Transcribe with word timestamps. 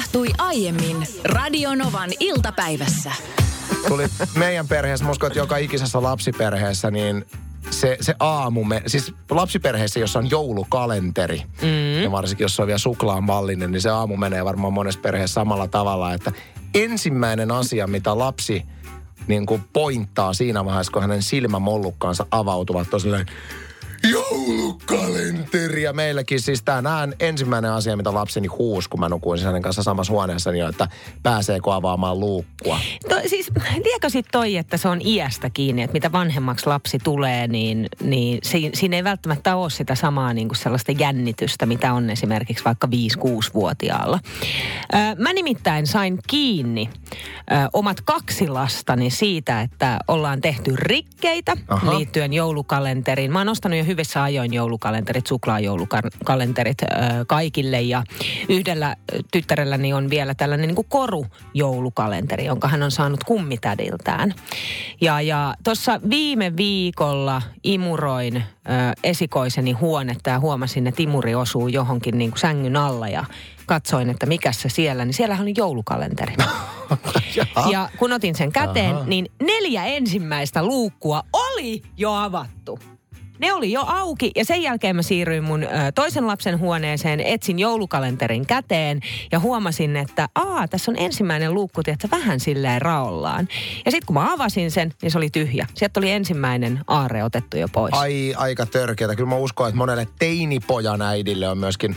tapahtui 0.00 0.28
aiemmin 0.38 1.06
Radionovan 1.24 2.10
iltapäivässä. 2.20 3.12
Tuli 3.88 4.06
meidän 4.36 4.68
perheessä, 4.68 5.04
mä 5.04 5.10
uskon, 5.10 5.26
että 5.26 5.38
joka 5.38 5.56
ikisessä 5.56 6.02
lapsiperheessä, 6.02 6.90
niin 6.90 7.24
se, 7.70 7.96
se 8.00 8.14
aamu, 8.20 8.64
me, 8.64 8.82
siis 8.86 9.14
lapsiperheessä, 9.30 10.00
jossa 10.00 10.18
on 10.18 10.30
joulukalenteri, 10.30 11.42
mm. 11.62 12.02
ja 12.02 12.10
varsinkin 12.10 12.44
jos 12.44 12.56
se 12.56 12.62
on 12.62 12.66
vielä 12.66 12.78
suklaamallinen, 12.78 13.72
niin 13.72 13.82
se 13.82 13.90
aamu 13.90 14.16
menee 14.16 14.44
varmaan 14.44 14.72
monessa 14.72 15.00
perheessä 15.00 15.34
samalla 15.34 15.68
tavalla, 15.68 16.14
että 16.14 16.32
ensimmäinen 16.74 17.50
asia, 17.50 17.86
mitä 17.86 18.18
lapsi 18.18 18.62
niin 19.26 19.46
kuin 19.46 19.64
pointtaa 19.72 20.32
siinä 20.32 20.64
vaiheessa, 20.64 20.92
kun 20.92 21.02
hänen 21.02 21.22
silmämollukkaansa 21.22 22.26
avautuvat, 22.30 22.94
on 22.94 23.00
joulukalenteri. 24.10 25.82
Ja 25.82 25.92
meilläkin 25.92 26.40
siis 26.40 26.62
tänään 26.62 27.14
ensimmäinen 27.20 27.70
asia, 27.70 27.96
mitä 27.96 28.14
lapseni 28.14 28.48
huus, 28.48 28.88
kun 28.88 29.00
mä 29.00 29.08
nukuin 29.08 29.44
hänen 29.44 29.62
kanssa 29.62 29.82
samassa 29.82 30.12
huoneessa, 30.12 30.52
niin 30.52 30.64
on, 30.64 30.70
että 30.70 30.88
pääseekö 31.22 31.74
avaamaan 31.74 32.20
luukkua. 32.20 32.80
To, 33.08 33.14
siis, 33.26 33.50
tiedätkö 33.82 34.10
sit 34.10 34.26
toi, 34.32 34.56
että 34.56 34.76
se 34.76 34.88
on 34.88 35.00
iästä 35.04 35.50
kiinni, 35.50 35.82
että 35.82 35.92
mitä 35.92 36.12
vanhemmaksi 36.12 36.66
lapsi 36.66 36.98
tulee, 36.98 37.48
niin, 37.48 37.86
niin 38.02 38.38
si, 38.42 38.70
siinä 38.74 38.96
ei 38.96 39.04
välttämättä 39.04 39.56
ole 39.56 39.70
sitä 39.70 39.94
samaa 39.94 40.32
niin 40.32 40.48
kuin 40.48 40.58
sellaista 40.58 40.92
jännitystä, 40.92 41.66
mitä 41.66 41.92
on 41.92 42.10
esimerkiksi 42.10 42.64
vaikka 42.64 42.86
5-6-vuotiaalla. 42.86 44.18
Ö, 44.94 44.96
mä 45.18 45.32
nimittäin 45.32 45.86
sain 45.86 46.18
kiinni 46.26 46.90
omat 47.72 48.00
kaksi 48.00 48.48
lastani 48.48 49.10
siitä, 49.10 49.60
että 49.60 49.98
ollaan 50.08 50.40
tehty 50.40 50.76
rikkeitä 50.76 51.56
Aha. 51.68 51.96
liittyen 51.96 52.32
joulukalenteriin. 52.32 53.32
Mä 53.32 53.38
oon 53.38 53.48
ostanut 53.48 53.78
jo 53.78 53.84
hyvissä 53.90 54.22
ajoin 54.22 54.54
joulukalenterit, 54.54 55.26
suklaajoulukalenterit 55.26 56.78
kaikille. 57.26 57.80
Ja 57.80 58.02
yhdellä 58.48 58.96
tyttärelläni 59.32 59.92
on 59.92 60.10
vielä 60.10 60.34
tällainen 60.34 60.66
niin 60.66 60.76
kuin 60.76 60.86
korujoulukalenteri, 60.88 62.44
jonka 62.44 62.68
hän 62.68 62.82
on 62.82 62.90
saanut 62.90 63.24
kummitädiltään. 63.24 64.34
Ja, 65.00 65.20
ja 65.20 65.54
tuossa 65.64 66.00
viime 66.10 66.56
viikolla 66.56 67.42
imuroin 67.64 68.36
ö, 68.36 68.42
esikoiseni 69.04 69.72
huonetta 69.72 70.30
ja 70.30 70.40
huomasin, 70.40 70.86
että 70.86 71.02
imuri 71.02 71.34
osuu 71.34 71.68
johonkin 71.68 72.18
niin 72.18 72.30
kuin 72.30 72.40
sängyn 72.40 72.76
alla 72.76 73.08
ja 73.08 73.24
katsoin, 73.66 74.10
että 74.10 74.26
mikä 74.26 74.52
se 74.52 74.68
siellä, 74.68 75.04
niin 75.04 75.14
siellä 75.14 75.38
oli 75.40 75.54
joulukalenteri. 75.56 76.34
ja 77.72 77.88
kun 77.98 78.12
otin 78.12 78.34
sen 78.34 78.52
käteen, 78.52 78.96
Aha. 78.96 79.04
niin 79.04 79.26
neljä 79.42 79.84
ensimmäistä 79.84 80.62
luukkua 80.62 81.22
oli 81.32 81.82
jo 81.96 82.12
avattu. 82.12 82.78
Ne 83.40 83.52
oli 83.52 83.72
jo 83.72 83.84
auki 83.86 84.30
ja 84.36 84.44
sen 84.44 84.62
jälkeen 84.62 84.96
mä 84.96 85.02
siirryin 85.02 85.44
mun 85.44 85.62
ö, 85.62 85.68
toisen 85.94 86.26
lapsen 86.26 86.58
huoneeseen, 86.58 87.20
etsin 87.20 87.58
joulukalenterin 87.58 88.46
käteen 88.46 89.00
ja 89.32 89.40
huomasin, 89.40 89.96
että 89.96 90.28
aa, 90.34 90.68
tässä 90.68 90.90
on 90.90 90.96
ensimmäinen 90.98 91.54
luukku, 91.54 91.80
että 91.86 92.08
vähän 92.10 92.40
silleen 92.40 92.82
raollaan. 92.82 93.48
Ja 93.84 93.90
sitten 93.90 94.06
kun 94.06 94.14
mä 94.14 94.32
avasin 94.32 94.70
sen, 94.70 94.92
niin 95.02 95.10
se 95.10 95.18
oli 95.18 95.30
tyhjä. 95.30 95.66
Sieltä 95.74 96.00
oli 96.00 96.10
ensimmäinen 96.10 96.80
aare 96.86 97.24
otettu 97.24 97.56
jo 97.56 97.68
pois. 97.68 97.94
Ai, 97.94 98.34
aika 98.36 98.66
törkeätä. 98.66 99.16
Kyllä 99.16 99.28
mä 99.28 99.36
uskon, 99.36 99.68
että 99.68 99.78
monelle 99.78 100.08
teinipojan 100.18 101.02
äidille 101.02 101.48
on 101.48 101.58
myöskin 101.58 101.96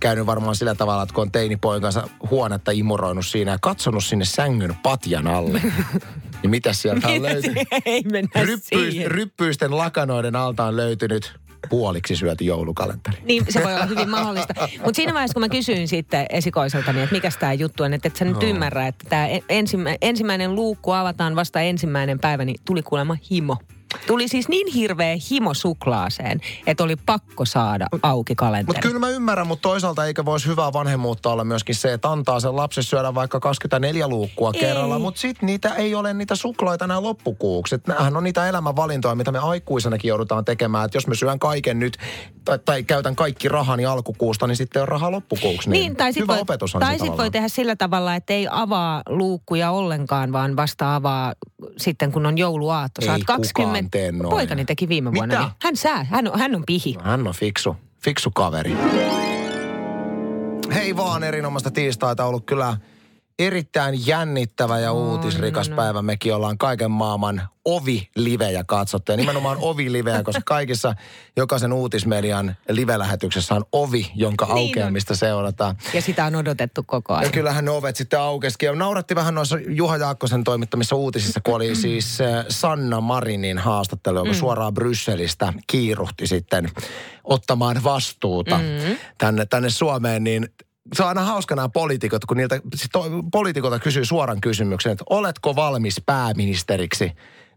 käynyt 0.00 0.26
varmaan 0.26 0.56
sillä 0.56 0.74
tavalla, 0.74 1.02
että 1.02 1.14
kun 1.14 1.22
on 1.22 1.32
teinipojan 1.32 1.82
kanssa 1.82 2.08
huonetta 2.30 2.70
imuroinut 2.70 3.26
siinä 3.26 3.50
ja 3.50 3.58
katsonut 3.60 4.04
sinne 4.04 4.24
sängyn 4.24 4.76
patjan 4.82 5.26
alle. 5.26 5.62
niin 6.42 6.50
mitä 6.50 6.72
sieltä 6.72 7.08
on 7.08 7.22
löytynyt? 7.22 7.68
Ei 7.84 8.02
mennä 8.12 8.30
Ryppyys, 8.42 8.92
siihen. 8.92 9.10
ryppyisten 9.10 9.76
lakanoiden 9.76 10.36
alta 10.36 10.64
on 10.64 10.76
löytynyt 10.76 11.32
puoliksi 11.68 12.16
syöty 12.16 12.44
joulukalenteri. 12.44 13.16
Niin, 13.24 13.44
se 13.48 13.64
voi 13.64 13.74
olla 13.74 13.86
hyvin 13.86 14.10
mahdollista. 14.10 14.54
Mutta 14.58 14.96
siinä 14.96 15.14
vaiheessa, 15.14 15.34
kun 15.34 15.42
mä 15.42 15.48
kysyin 15.48 15.88
sitten 15.88 16.26
esikoiseltani, 16.30 17.02
että 17.02 17.14
mikä 17.14 17.30
tämä 17.38 17.52
juttu 17.52 17.82
on, 17.82 17.94
että 17.94 18.08
et 18.08 18.16
sä 18.16 18.24
nyt 18.24 18.42
ymmärrä, 18.42 18.86
että 18.86 19.04
tämä 19.08 19.28
ensimmä, 19.48 19.96
ensimmäinen 20.00 20.54
luukku 20.54 20.92
avataan 20.92 21.36
vasta 21.36 21.60
ensimmäinen 21.60 22.18
päivä, 22.18 22.44
niin 22.44 22.60
tuli 22.64 22.82
kuulemma 22.82 23.16
himo. 23.30 23.56
Tuli 24.06 24.28
siis 24.28 24.48
niin 24.48 24.66
hirveä 24.72 25.16
himo 25.30 25.54
suklaaseen, 25.54 26.40
että 26.66 26.84
oli 26.84 26.96
pakko 27.06 27.44
saada 27.44 27.86
auki 28.02 28.34
kalenteri. 28.34 28.66
Mutta 28.66 28.88
kyllä 28.88 28.98
mä 28.98 29.08
ymmärrän, 29.08 29.46
mutta 29.46 29.68
toisaalta 29.68 30.06
eikö 30.06 30.24
voisi 30.24 30.46
hyvää 30.46 30.72
vanhemmuutta 30.72 31.30
olla 31.30 31.44
myöskin 31.44 31.74
se, 31.74 31.92
että 31.92 32.10
antaa 32.10 32.40
sen 32.40 32.56
lapsen 32.56 32.84
syödä 32.84 33.14
vaikka 33.14 33.40
24 33.40 34.08
luukkua 34.08 34.50
ei. 34.54 34.60
kerralla, 34.60 34.98
mutta 34.98 35.20
sitten 35.20 35.46
niitä 35.46 35.74
ei 35.74 35.94
ole 35.94 36.14
niitä 36.14 36.34
suklaita 36.34 36.86
nämä 36.86 37.02
loppukuuksi. 37.02 37.76
Nämähän 37.86 38.16
on 38.16 38.24
niitä 38.24 38.48
elämänvalintoja, 38.48 39.14
mitä 39.14 39.32
me 39.32 39.38
aikuisenakin 39.38 40.08
joudutaan 40.08 40.44
tekemään. 40.44 40.84
Että 40.84 40.96
jos 40.96 41.06
mä 41.06 41.14
syön 41.14 41.38
kaiken 41.38 41.78
nyt 41.78 41.98
tai, 42.44 42.58
tai 42.64 42.82
käytän 42.82 43.16
kaikki 43.16 43.48
rahani 43.48 43.86
alkukuusta, 43.86 44.46
niin 44.46 44.56
sitten 44.56 44.82
on 44.82 44.88
rahaa 44.88 45.10
loppukuuksi. 45.10 45.70
Niin, 45.70 45.80
niin 45.80 45.96
tai 45.96 46.12
sitten 46.12 46.36
voi, 46.36 46.80
tai 46.80 46.98
sit 46.98 47.16
voi 47.16 47.30
tehdä 47.30 47.48
sillä 47.48 47.76
tavalla, 47.76 48.14
että 48.14 48.32
ei 48.32 48.48
avaa 48.50 49.02
luukkuja 49.08 49.70
ollenkaan, 49.70 50.32
vaan 50.32 50.56
vasta 50.56 50.94
avaa 50.94 51.34
sitten, 51.76 52.12
kun 52.12 52.26
on 52.26 52.38
jouluaatto. 52.38 53.02
Saat 53.04 53.20
20 53.26 53.87
en 53.88 54.12
tee 54.12 54.12
noin. 54.12 54.30
Poikani 54.30 54.64
teki 54.64 54.88
viime 54.88 55.14
vuonna. 55.14 55.34
Mitä? 55.34 55.46
Niin. 55.48 55.56
Hän 55.62 55.76
sää, 55.76 56.04
hän 56.04 56.28
on, 56.28 56.38
hän 56.38 56.54
on 56.54 56.62
pihi. 56.66 56.92
No, 56.92 57.00
hän 57.04 57.26
on 57.28 57.34
fiksu, 57.34 57.76
fiksu 58.04 58.30
kaveri. 58.30 58.76
Hei 60.74 60.96
vaan, 60.96 61.24
erinomaista 61.24 61.70
tiistaita 61.70 62.24
ollut 62.24 62.46
kyllä 62.46 62.76
erittäin 63.38 64.06
jännittävä 64.06 64.78
ja 64.78 64.92
uutisrikas 64.92 65.68
päivä. 65.68 66.02
Mekin 66.02 66.34
ollaan 66.34 66.58
kaiken 66.58 66.90
maailman 66.90 67.42
ovi-livejä 67.64 68.64
katsottu. 68.66 69.12
Ja 69.12 69.16
nimenomaan 69.16 69.58
ovi-livejä, 69.70 70.22
koska 70.22 70.42
kaikissa 70.44 70.94
jokaisen 71.36 71.72
uutismedian 71.72 72.56
live-lähetyksessä 72.68 73.54
on 73.54 73.64
ovi, 73.72 74.10
jonka 74.14 74.44
Niin 74.44 74.52
on. 74.54 74.58
aukeamista 74.58 75.16
seurataan. 75.16 75.76
Ja 75.94 76.02
sitä 76.02 76.24
on 76.24 76.34
odotettu 76.34 76.82
koko 76.86 77.12
Ja 77.14 77.18
ajan. 77.18 77.32
kyllähän 77.32 77.64
ne 77.64 77.70
ovet 77.70 77.96
sitten 77.96 78.20
aukesikin. 78.20 78.66
Ja 78.66 78.74
nauratti 78.74 79.14
vähän 79.14 79.34
noissa 79.34 79.58
Juha 79.68 79.96
Jaakkosen 79.96 80.44
toimittamissa 80.44 80.96
uutisissa, 80.96 81.40
kun 81.44 81.54
oli 81.54 81.74
siis 81.84 82.20
äh, 82.20 82.44
Sanna 82.48 83.00
Marinin 83.00 83.58
haastattelu, 83.58 84.18
joka 84.18 84.34
suoraan 84.34 84.74
Brysselistä 84.74 85.52
kiiruhti 85.66 86.26
sitten 86.26 86.70
ottamaan 87.24 87.84
vastuuta 87.84 88.60
tänne, 89.18 89.46
tänne 89.46 89.70
Suomeen, 89.70 90.24
niin 90.24 90.48
se 90.92 91.02
on 91.02 91.08
aina 91.08 91.24
hauska 91.24 91.54
nämä 91.56 91.68
poliitikot, 91.68 92.24
kun 92.24 92.36
niiltä, 92.36 92.60
poliitikolta 93.32 93.78
kysyy 93.78 94.04
suoran 94.04 94.40
kysymyksen, 94.40 94.92
että 94.92 95.04
oletko 95.10 95.56
valmis 95.56 96.02
pääministeriksi? 96.06 97.04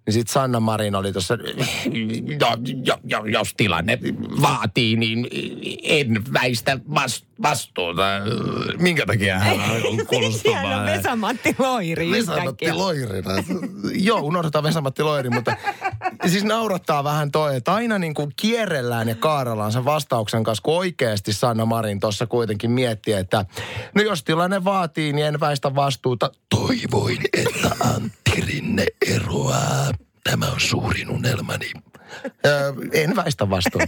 Niin 0.05 0.13
sitten 0.13 0.33
Sanna 0.33 0.59
Marin 0.59 0.95
oli 0.95 1.11
tuossa, 1.13 1.37
"No, 1.37 2.57
jo, 2.83 2.97
jo, 3.03 3.25
jos 3.25 3.53
tilanne 3.57 3.99
vaatii, 4.41 4.95
niin 4.95 5.27
en 5.83 6.23
väistä 6.33 6.79
vas- 6.95 7.25
vastuuta. 7.41 8.03
Minkä 8.79 9.05
takia 9.05 9.39
hän 9.39 9.59
on 9.59 9.61
Siellä 9.71 9.89
on 9.89 10.07
kuulostamaan? 10.07 10.85
Vesa-Matti 10.85 11.55
Loiri 11.59 12.11
Vesamatti. 12.11 12.71
Loirina. 12.71 13.43
Joo, 13.93 14.19
unohdetaan 14.19 14.63
Vesamatti 14.63 15.03
Loiri, 15.03 15.29
mutta 15.29 15.57
siis 16.27 16.43
naurattaa 16.43 17.03
vähän 17.03 17.31
toi, 17.31 17.55
että 17.55 17.73
aina 17.73 17.99
niin 17.99 18.13
kuin 18.13 18.31
kierrellään 18.35 19.09
ja 19.09 19.15
kaarellaan 19.15 19.71
sen 19.71 19.85
vastauksen 19.85 20.43
kanssa, 20.43 20.61
kun 20.61 20.77
oikeasti 20.77 21.33
Sanna 21.33 21.65
Marin 21.65 21.99
tuossa 21.99 22.27
kuitenkin 22.27 22.71
miettii, 22.71 23.13
että 23.13 23.45
no 23.95 24.01
jos 24.01 24.23
tilanne 24.23 24.63
vaatii, 24.63 25.13
niin 25.13 25.27
en 25.27 25.39
väistä 25.39 25.75
vastuuta. 25.75 26.31
Toivoin, 26.49 27.19
että 27.37 27.71
Antti 27.95 28.41
Rinne 28.41 28.85
eroaa. 29.07 29.91
Tämä 30.23 30.45
on 30.45 30.59
suurin 30.59 31.09
unelmani. 31.09 31.71
Öö, 32.45 32.73
en 32.93 33.15
väistä 33.15 33.49
vastuuta. 33.49 33.87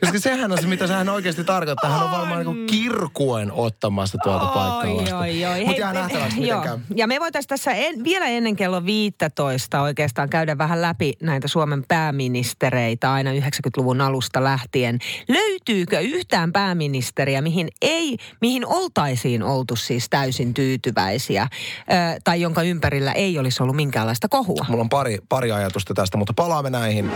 Koska 0.00 0.18
sehän 0.18 0.52
on 0.52 0.58
se, 0.60 0.66
mitä 0.66 0.86
sehän 0.86 1.08
oikeasti 1.08 1.44
tarkoittaa. 1.44 1.90
Hän 1.90 2.02
on 2.02 2.10
varmaan 2.10 2.46
niin 2.46 2.66
kirkuen 2.66 3.52
ottamassa 3.52 4.18
tuolta 4.22 4.46
paikkaa 4.46 4.96
vastaan. 4.96 5.20
oi, 5.20 5.44
oi. 5.44 5.64
Mutta 5.64 5.80
jää 5.80 5.92
nähtäväksi, 5.92 6.34
miten 6.36 6.48
joo. 6.48 6.62
käy. 6.62 6.78
Ja 6.94 7.06
me 7.06 7.20
voitaisiin 7.20 7.48
tässä 7.48 7.72
en, 7.72 8.04
vielä 8.04 8.26
ennen 8.26 8.56
kello 8.56 8.84
15 8.84 9.82
oikeastaan 9.82 10.28
käydä 10.28 10.58
vähän 10.58 10.82
läpi 10.82 11.12
näitä 11.22 11.48
Suomen 11.48 11.84
pääministereitä 11.88 13.12
aina 13.12 13.30
90-luvun 13.32 14.00
alusta 14.00 14.44
lähtien. 14.44 14.98
Löytyykö 15.28 16.00
yhtään 16.00 16.52
pääministeriä, 16.52 17.42
mihin 17.42 17.68
ei, 17.82 18.16
mihin 18.40 18.66
oltaisiin 18.66 19.42
oltu 19.42 19.76
siis 19.76 20.08
täysin 20.10 20.54
tyytyväisiä, 20.54 21.42
ö, 21.42 22.20
tai 22.24 22.40
jonka 22.40 22.62
ympärillä 22.62 23.12
ei 23.12 23.38
olisi 23.38 23.62
ollut 23.62 23.76
minkäänlaista 23.76 24.28
kohua? 24.28 24.66
Mulla 24.68 24.82
on 24.82 24.88
pari, 24.88 25.18
pari 25.28 25.52
ajatusta 25.52 25.94
tästä, 25.94 26.16
mutta 26.16 26.32
palaamme 26.36 26.70
näihin. 26.70 27.10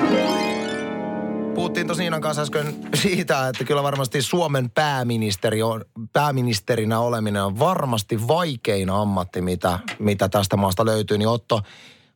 Puhuttiin 1.54 1.86
tosi 1.86 2.02
Iinan 2.02 2.20
kanssa 2.20 2.42
äsken 2.42 2.74
siitä, 2.94 3.48
että 3.48 3.64
kyllä 3.64 3.82
varmasti 3.82 4.22
Suomen 4.22 4.70
pääministeri 4.70 5.62
on, 5.62 5.84
pääministerinä 6.12 7.00
oleminen 7.00 7.44
on 7.44 7.58
varmasti 7.58 8.28
vaikein 8.28 8.90
ammatti, 8.90 9.42
mitä, 9.42 9.78
mitä 9.98 10.28
tästä 10.28 10.56
maasta 10.56 10.84
löytyy. 10.84 11.18
Niin 11.18 11.28
Otto, 11.28 11.60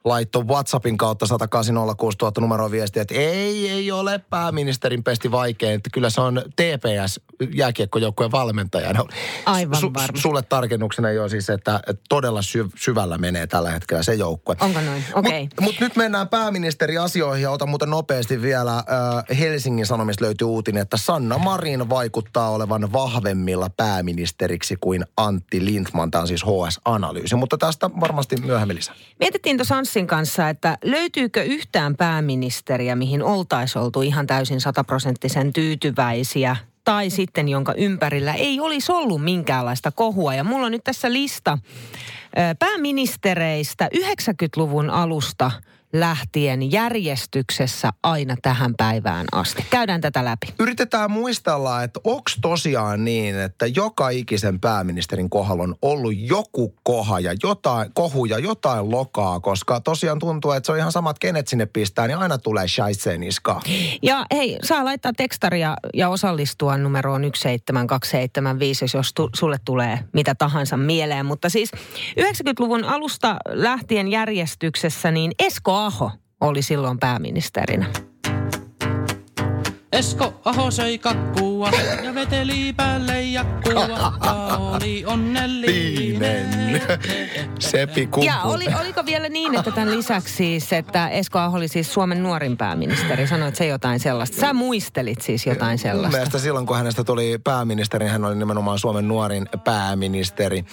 laittoi 0.05 0.45
WhatsAppin 0.45 0.97
kautta 0.97 1.27
10806 1.27 2.19
000 2.23 2.33
numeroa 2.41 2.71
viestiä, 2.71 3.03
että 3.03 3.15
ei, 3.15 3.69
ei 3.69 3.93
ole 3.93 4.21
pääministerin 4.31 5.05
pesti 5.05 5.31
vaikein, 5.31 5.75
että 5.75 5.91
kyllä 5.93 6.11
se 6.11 6.21
on 6.21 6.43
TPS 6.57 7.21
jääkiekkojoukkueen 7.55 8.33
valmentajana. 8.33 9.05
Aivan 9.47 9.95
varma. 9.95 10.21
Sulle 10.21 10.43
tarkennuksena 10.43 11.11
jo 11.11 11.29
siis, 11.29 11.51
että 11.51 11.81
todella 12.09 12.41
syv- 12.41 12.73
syvällä 12.77 13.19
menee 13.19 13.47
tällä 13.47 13.71
hetkellä 13.71 14.03
se 14.03 14.15
joukkue. 14.15 14.57
Onko 14.61 14.81
noin? 14.81 15.05
Okei. 15.15 15.43
Mutta 15.43 15.63
mut 15.63 15.81
nyt 15.81 15.97
mennään 15.97 16.29
pääministeriasioihin 16.29 17.43
ja 17.43 17.51
otan 17.51 17.69
muuten 17.69 17.91
nopeasti 17.91 18.43
vielä 18.43 18.77
äh, 18.77 19.39
Helsingin 19.39 19.87
Sanomista 19.87 20.25
löytyy 20.25 20.47
uutinen, 20.47 20.83
että 20.83 20.97
Sanna 20.97 21.39
Marin 21.39 21.89
vaikuttaa 21.89 22.51
olevan 22.51 22.93
vahvemmilla 22.93 23.71
pääministeriksi 23.77 24.77
kuin 24.81 25.05
Antti 25.17 25.65
Lindman. 25.65 26.11
Tämä 26.11 26.23
on 26.23 26.29
siis 26.29 26.45
HS-analyysi, 26.45 27.37
mutta 27.37 27.59
tästä 27.59 27.91
varmasti 28.01 28.37
myöhemmin 28.37 28.77
lisää. 28.77 28.95
Mietittiin 29.21 29.57
tuossa 29.57 29.77
Anssin 29.95 30.07
kanssa, 30.07 30.49
että 30.49 30.79
löytyykö 30.85 31.43
yhtään 31.43 31.97
pääministeriä, 31.97 32.97
mihin 32.97 33.23
oltaisiin 33.23 33.83
oltu 33.83 34.03
ihan 34.03 34.27
täysin 34.27 34.61
sataprosenttisen 34.61 35.53
tyytyväisiä 35.53 36.57
tai 36.85 37.11
sitten 37.11 37.49
jonka 37.49 37.75
ympärillä 37.77 38.35
ei 38.35 38.61
olisi 38.61 38.93
ollut 38.93 39.25
minkäänlaista 39.25 39.91
kohua. 39.91 40.35
Ja 40.35 40.45
mulla 40.45 40.67
on 40.67 40.73
nyt 40.73 40.85
tässä 40.85 41.13
lista 41.13 41.59
pääministereistä 42.59 43.89
90-luvun 43.97 44.91
alusta 44.91 45.51
lähtien 45.95 46.73
järjestyksessä 46.73 47.91
aina 48.03 48.37
tähän 48.43 48.75
päivään 48.77 49.27
asti. 49.33 49.67
Käydään 49.71 50.01
tätä 50.01 50.25
läpi. 50.25 50.47
Yritetään 50.59 51.11
muistella, 51.11 51.83
että 51.83 52.01
onko 52.05 52.31
tosiaan 52.43 53.05
niin, 53.05 53.39
että 53.39 53.67
joka 53.67 54.09
ikisen 54.09 54.61
pääministerin 54.61 55.31
kohdalla 55.31 55.63
on 55.63 55.75
ollut 55.83 56.13
joku 56.17 56.75
koha 56.83 57.21
ja 57.21 57.35
jotain, 57.43 57.91
kohu 57.95 58.25
ja 58.25 58.39
jotain 58.39 58.91
lokaa, 58.91 59.41
koska 59.41 59.81
tosiaan 59.81 60.19
tuntuu, 60.19 60.53
että 60.53 60.67
se 60.67 60.73
on 60.73 60.79
ihan 60.79 60.93
samat, 60.93 61.19
kenet 61.19 61.49
sinne 61.49 61.67
pistää, 61.67 62.07
niin 62.07 62.19
aina 62.19 62.39
tulee 62.39 62.69
shaiseen 62.69 63.21
niskaan. 63.21 63.63
Ja 64.03 64.27
hei, 64.33 64.59
saa 64.63 64.85
laittaa 64.85 65.13
tekstaria 65.17 65.77
ja 65.95 66.09
osallistua 66.09 66.77
numeroon 66.77 67.23
17275, 67.23 68.97
jos 68.97 69.15
tu, 69.15 69.31
sulle 69.35 69.57
tulee 69.65 69.99
mitä 70.13 70.35
tahansa 70.35 70.77
mieleen. 70.77 71.27
Mutta 71.27 71.49
siis 71.49 71.71
90-luvun 72.21 72.85
alusta 72.85 73.37
lähtien 73.49 74.09
järjestyksessä, 74.09 75.11
niin 75.11 75.33
Esko 75.39 75.84
Aho 75.85 76.11
oli 76.41 76.63
silloin 76.63 76.99
pääministerinä. 76.99 77.87
Esko 79.93 80.41
Aho 80.45 80.71
söi 80.71 80.99
kakkua 81.71 82.05
ja 82.05 82.15
veteli 82.15 82.73
päälle 82.73 83.23
jakkua. 83.23 83.73
Ja 83.73 84.13
oli 84.59 85.05
onnellinen. 85.07 86.83
Sepi 87.59 88.07
kumpu. 88.07 88.27
Ja 88.27 88.43
oli, 88.43 88.67
oliko 88.81 89.07
vielä 89.07 89.29
niin, 89.29 89.55
että 89.55 89.71
tämän 89.71 89.97
lisäksi 89.97 90.35
siis, 90.35 90.73
että 90.73 91.09
Esko 91.09 91.39
Aho 91.39 91.57
oli 91.57 91.69
siis 91.69 91.95
Suomen 91.95 92.23
nuorin 92.23 92.57
pääministeri? 92.57 93.27
Sanoit 93.27 93.57
se 93.57 93.67
jotain 93.67 94.01
sellaista. 94.01 94.41
Sä 94.41 94.53
muistelit 94.53 95.21
siis 95.21 95.47
jotain 95.47 95.79
sellaista. 95.79 96.17
mielestä 96.17 96.39
silloin, 96.39 96.67
kun 96.67 96.77
hänestä 96.77 97.05
tuli 97.05 97.39
pääministeri, 97.45 98.07
hän 98.07 98.25
oli 98.25 98.37
nimenomaan 98.37 98.79
Suomen 98.79 99.09
nuorin 99.09 99.49
pääministeri. 99.65 100.65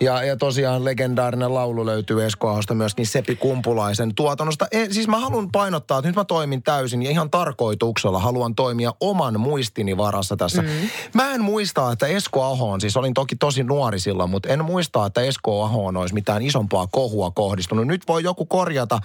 Ja, 0.00 0.24
ja 0.24 0.36
tosiaan 0.36 0.84
legendaarinen 0.84 1.54
laulu 1.54 1.86
löytyy 1.86 2.24
Esko 2.24 2.48
Ahosta 2.48 2.74
myöskin 2.74 3.06
Sepi 3.06 3.36
Kumpulaisen 3.36 4.14
tuotannosta. 4.14 4.66
E, 4.72 4.86
siis 4.90 5.08
mä 5.08 5.18
haluan 5.18 5.50
painottaa, 5.52 5.98
että 5.98 6.08
nyt 6.08 6.16
mä 6.16 6.24
toimin 6.24 6.62
täysin 6.62 7.02
ja 7.02 7.10
ihan 7.10 7.30
tarkoituksella 7.30 8.18
haluan 8.18 8.54
toimia 8.54 8.92
oman 9.00 9.40
muistini 9.40 9.96
varassa 9.96 10.36
tässä. 10.40 10.62
Mm. 10.62 10.68
Mä 11.14 11.32
en 11.34 11.40
muista, 11.42 11.92
että 11.92 12.06
Esko 12.06 12.44
Aho 12.44 12.70
on, 12.70 12.80
siis 12.80 12.96
olin 12.96 13.14
toki 13.14 13.36
tosi 13.36 13.62
nuori 13.64 14.00
silloin, 14.00 14.30
mutta 14.30 14.48
en 14.48 14.64
muista, 14.64 15.06
että 15.06 15.20
Esko 15.20 15.62
Ahoon 15.62 15.96
olisi 15.96 16.14
mitään 16.14 16.42
isompaa 16.42 16.86
kohua 16.86 17.30
kohdistunut. 17.30 17.86
Nyt 17.86 18.08
voi 18.08 18.22
joku 18.24 18.46
korjata, 18.46 18.98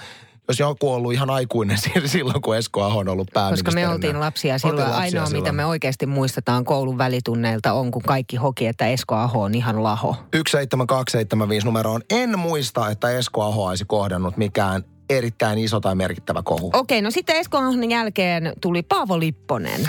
jos 0.47 0.59
joku 0.59 0.89
on 0.89 0.95
ollut 0.95 1.13
ihan 1.13 1.29
aikuinen 1.29 1.77
silloin, 2.05 2.41
kun 2.41 2.57
Esko 2.57 2.83
Aho 2.83 2.99
on 2.99 3.09
ollut 3.09 3.27
Koska 3.27 3.39
pääministerinä. 3.39 3.87
me 3.87 3.93
oltiin 3.93 4.19
lapsia 4.19 4.57
silloin. 4.57 4.79
Oltiin 4.79 4.91
lapsia 4.91 5.03
Ainoa, 5.21 5.23
mitä 5.29 5.37
silloin. 5.37 5.55
me 5.55 5.65
oikeasti 5.65 6.05
muistetaan 6.05 6.65
koulun 6.65 6.97
välitunneilta 6.97 7.73
on, 7.73 7.91
kun 7.91 8.01
kaikki 8.01 8.35
hoki, 8.37 8.67
että 8.67 8.87
Esko 8.87 9.15
Aho 9.15 9.41
on 9.41 9.55
ihan 9.55 9.83
laho. 9.83 10.15
17275 10.31 11.65
numeroon. 11.67 12.01
En 12.09 12.39
muista, 12.39 12.89
että 12.89 13.09
Esko 13.09 13.43
Aho 13.43 13.65
olisi 13.65 13.85
kohdannut 13.85 14.37
mikään 14.37 14.83
erittäin 15.09 15.57
iso 15.59 15.79
tai 15.79 15.95
merkittävä 15.95 16.41
kohu. 16.43 16.69
Okei, 16.73 17.01
no 17.01 17.11
sitten 17.11 17.35
Esko 17.35 17.57
Ahon 17.57 17.89
jälkeen 17.89 18.53
tuli 18.61 18.83
Paavo 18.83 19.19
Lipponen. 19.19 19.81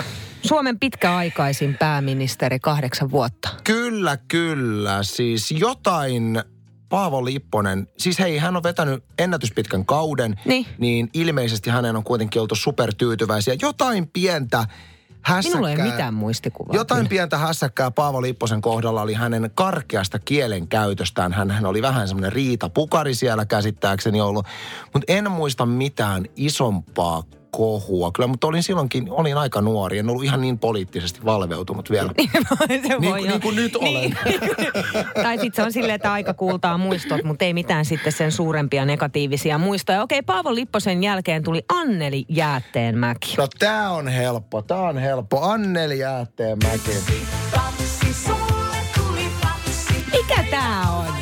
Suomen 0.43 0.79
pitkäaikaisin 0.79 1.77
pääministeri 1.79 2.59
kahdeksan 2.59 3.11
vuotta. 3.11 3.49
Kyllä, 3.63 4.17
kyllä. 4.27 5.03
Siis 5.03 5.51
jotain 5.51 6.43
Paavo 6.89 7.25
Lipponen, 7.25 7.87
siis 7.97 8.19
hei, 8.19 8.37
hän 8.37 8.55
on 8.57 8.63
vetänyt 8.63 9.03
ennätyspitkän 9.17 9.85
kauden, 9.85 10.39
Niin. 10.45 10.65
niin 10.77 11.09
ilmeisesti 11.13 11.69
hänen 11.69 11.95
on 11.95 12.03
kuitenkin 12.03 12.41
oltu 12.41 12.55
supertyytyväisiä. 12.55 13.55
Jotain 13.61 14.07
pientä 14.13 14.65
hässäkkää. 15.21 15.61
Minulla 15.61 15.83
ei 15.83 15.91
mitään 15.91 16.13
muistikuvaa. 16.13 16.75
Jotain 16.75 16.99
kyllä. 16.99 17.09
pientä 17.09 17.37
hässäkkää 17.37 17.91
Paavo 17.91 18.21
Lipposen 18.21 18.61
kohdalla 18.61 19.01
oli 19.01 19.13
hänen 19.13 19.51
karkeasta 19.55 20.19
kielen 20.19 20.67
käytöstään. 20.67 21.33
Hän, 21.33 21.51
hän 21.51 21.65
oli 21.65 21.81
vähän 21.81 22.07
semmoinen 22.07 22.33
Riita 22.33 22.69
Pukari 22.69 23.15
siellä 23.15 23.45
käsittääkseni 23.45 24.21
ollut. 24.21 24.45
Mutta 24.93 25.13
en 25.13 25.31
muista 25.31 25.65
mitään 25.65 26.25
isompaa 26.35 27.23
kohua. 27.57 28.11
Kyllä, 28.11 28.27
mutta 28.27 28.47
olin 28.47 28.63
silloinkin, 28.63 29.07
olin 29.09 29.37
aika 29.37 29.61
nuori. 29.61 29.97
En 29.97 30.09
ollut 30.09 30.23
ihan 30.23 30.41
niin 30.41 30.59
poliittisesti 30.59 31.25
valveutunut 31.25 31.89
vielä. 31.89 32.11
se 32.17 32.67
Niin, 32.67 33.01
voi 33.01 33.19
kuin- 33.19 33.29
niin 33.29 33.41
kuin 33.41 33.55
nyt 33.55 33.75
olen. 33.75 34.17
tai 35.23 35.37
sitten 35.37 35.55
se 35.55 35.63
on 35.63 35.71
silleen, 35.73 35.95
että 35.95 36.11
aika 36.13 36.33
kuultaa 36.33 36.77
muistot, 36.77 37.23
mutta 37.23 37.45
ei 37.45 37.53
mitään 37.53 37.85
sitten 37.85 38.11
sen 38.13 38.31
suurempia 38.31 38.85
negatiivisia 38.85 39.57
muistoja. 39.57 40.01
Okei, 40.01 40.21
Paavo 40.21 40.55
Lipposen 40.55 41.03
jälkeen 41.03 41.43
tuli 41.43 41.61
Anneli 41.69 42.25
Jäätteenmäki. 42.29 43.35
No 43.37 43.47
tää 43.59 43.91
on 43.91 44.07
helppo, 44.07 44.61
tää 44.61 44.81
on 44.81 44.97
helppo. 44.97 45.41
Anneli 45.41 45.99
Jäätteenmäki. 45.99 46.91
Mikä 50.11 50.43
tää 50.51 50.81
on? 50.91 51.16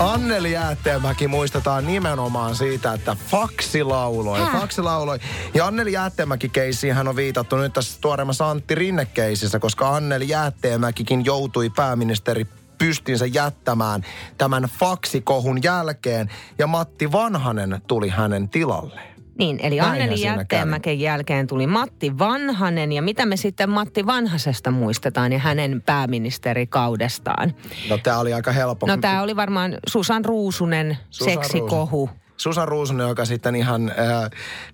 Anneli 0.00 0.52
Jäätteenmäki 0.52 1.28
muistetaan 1.28 1.86
nimenomaan 1.86 2.54
siitä, 2.56 2.92
että 2.92 3.16
Faksi 3.26 3.84
lauloi. 3.84 4.38
Häh? 4.38 4.60
Faksi 4.60 4.82
lauloi. 4.82 5.18
Ja 5.54 5.66
Anneli 5.66 5.92
Jäätteenmäki 5.92 6.48
keisiin 6.48 6.94
hän 6.94 7.08
on 7.08 7.16
viitattu 7.16 7.56
nyt 7.56 7.72
tässä 7.72 7.98
tuoreemmassa 8.00 8.50
Antti 8.50 8.74
Rinne-keisissä, 8.74 9.58
koska 9.58 9.96
Anneli 9.96 10.28
Jäätteenmäkikin 10.28 11.24
joutui 11.24 11.70
pääministeri 11.70 12.46
pystinsä 12.78 13.26
jättämään 13.26 14.02
tämän 14.38 14.62
faksikohun 14.62 15.62
jälkeen 15.62 16.30
ja 16.58 16.66
Matti 16.66 17.12
Vanhanen 17.12 17.80
tuli 17.86 18.08
hänen 18.08 18.48
tilalleen. 18.48 19.13
Niin, 19.38 19.60
eli 19.62 19.76
Näinhän 19.76 20.00
Anneli 20.00 20.20
Jätteenmäken 20.20 21.00
jälkeen 21.00 21.46
tuli 21.46 21.66
Matti 21.66 22.18
Vanhanen. 22.18 22.92
Ja 22.92 23.02
mitä 23.02 23.26
me 23.26 23.36
sitten 23.36 23.70
Matti 23.70 24.06
Vanhasesta 24.06 24.70
muistetaan 24.70 25.32
ja 25.32 25.38
hänen 25.38 25.82
pääministerikaudestaan? 25.86 27.54
No 27.90 27.98
tää 27.98 28.18
oli 28.18 28.32
aika 28.32 28.52
helppo. 28.52 28.86
No 28.86 28.96
tämä 28.96 29.22
oli 29.22 29.36
varmaan 29.36 29.78
Susan 29.88 30.24
Ruusunen, 30.24 30.98
Susan 31.10 31.34
seksikohu. 31.34 32.10
Susan 32.36 32.68
Ruusunen, 32.68 33.08
joka 33.08 33.24
sitten 33.24 33.56
ihan 33.56 33.88
äh, 33.88 34.30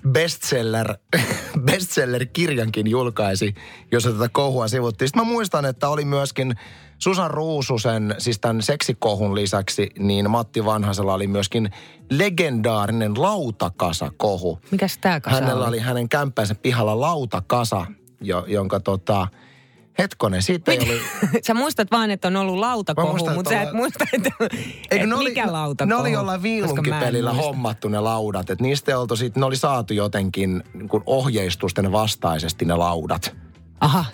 bestseller, 0.08 0.94
bestseller-kirjankin 1.66 2.86
julkaisi, 2.86 3.54
jossa 3.92 4.12
tätä 4.12 4.28
kohua 4.32 4.68
sivuttiin. 4.68 5.08
Sitten 5.08 5.26
mä 5.26 5.32
muistan, 5.32 5.64
että 5.64 5.88
oli 5.88 6.04
myöskin 6.04 6.54
Susan 7.02 7.30
Ruususen, 7.30 8.14
siis 8.18 8.38
tämän 8.38 8.62
seksikohun 8.62 9.34
lisäksi, 9.34 9.90
niin 9.98 10.30
Matti 10.30 10.64
Vanhasella 10.64 11.14
oli 11.14 11.26
myöskin 11.26 11.70
legendaarinen 12.10 13.22
lautakasa-kohu. 13.22 14.58
Mikäs 14.70 14.98
tämä 14.98 15.20
kasa 15.20 15.34
Hänellä 15.34 15.64
oli? 15.64 15.68
oli 15.68 15.78
hänen 15.78 16.08
kämppänsä 16.08 16.54
pihalla 16.54 17.00
lautakasa, 17.00 17.86
jo, 18.20 18.44
jonka 18.48 18.80
tota, 18.80 19.28
hetkonen, 19.98 20.42
siitä 20.42 20.72
ei 20.72 20.78
ollut... 20.78 21.02
Sä 21.46 21.54
muistat 21.54 21.90
vaan, 21.90 22.10
että 22.10 22.28
on 22.28 22.36
ollut 22.36 22.58
lautakohu, 22.58 23.08
muistan, 23.08 23.34
mutta 23.34 23.50
että 23.50 23.64
sä 23.64 23.68
et 23.68 23.68
olla- 23.68 23.76
muista, 23.76 24.04
että, 24.12 24.30
Eikö 24.90 25.04
et 25.04 25.12
oli, 25.12 25.28
mikä 25.28 25.52
lautakohu. 25.52 25.88
Ne 25.88 26.02
oli 26.02 26.12
jollain 26.12 26.42
viilunkipelillä 26.42 27.32
hommattu 27.32 27.88
ne 27.88 28.00
laudat. 28.00 28.50
Että 28.50 28.62
niistä 28.64 28.92
ei 28.92 28.96
oltu 28.96 29.16
sit, 29.16 29.36
ne 29.36 29.44
oli 29.44 29.56
saatu 29.56 29.94
jotenkin 29.94 30.62
niin 30.74 30.88
ohjeistusten 31.06 31.92
vastaisesti 31.92 32.64
ne 32.64 32.76
laudat. 32.76 33.36
Aha. 33.80 34.04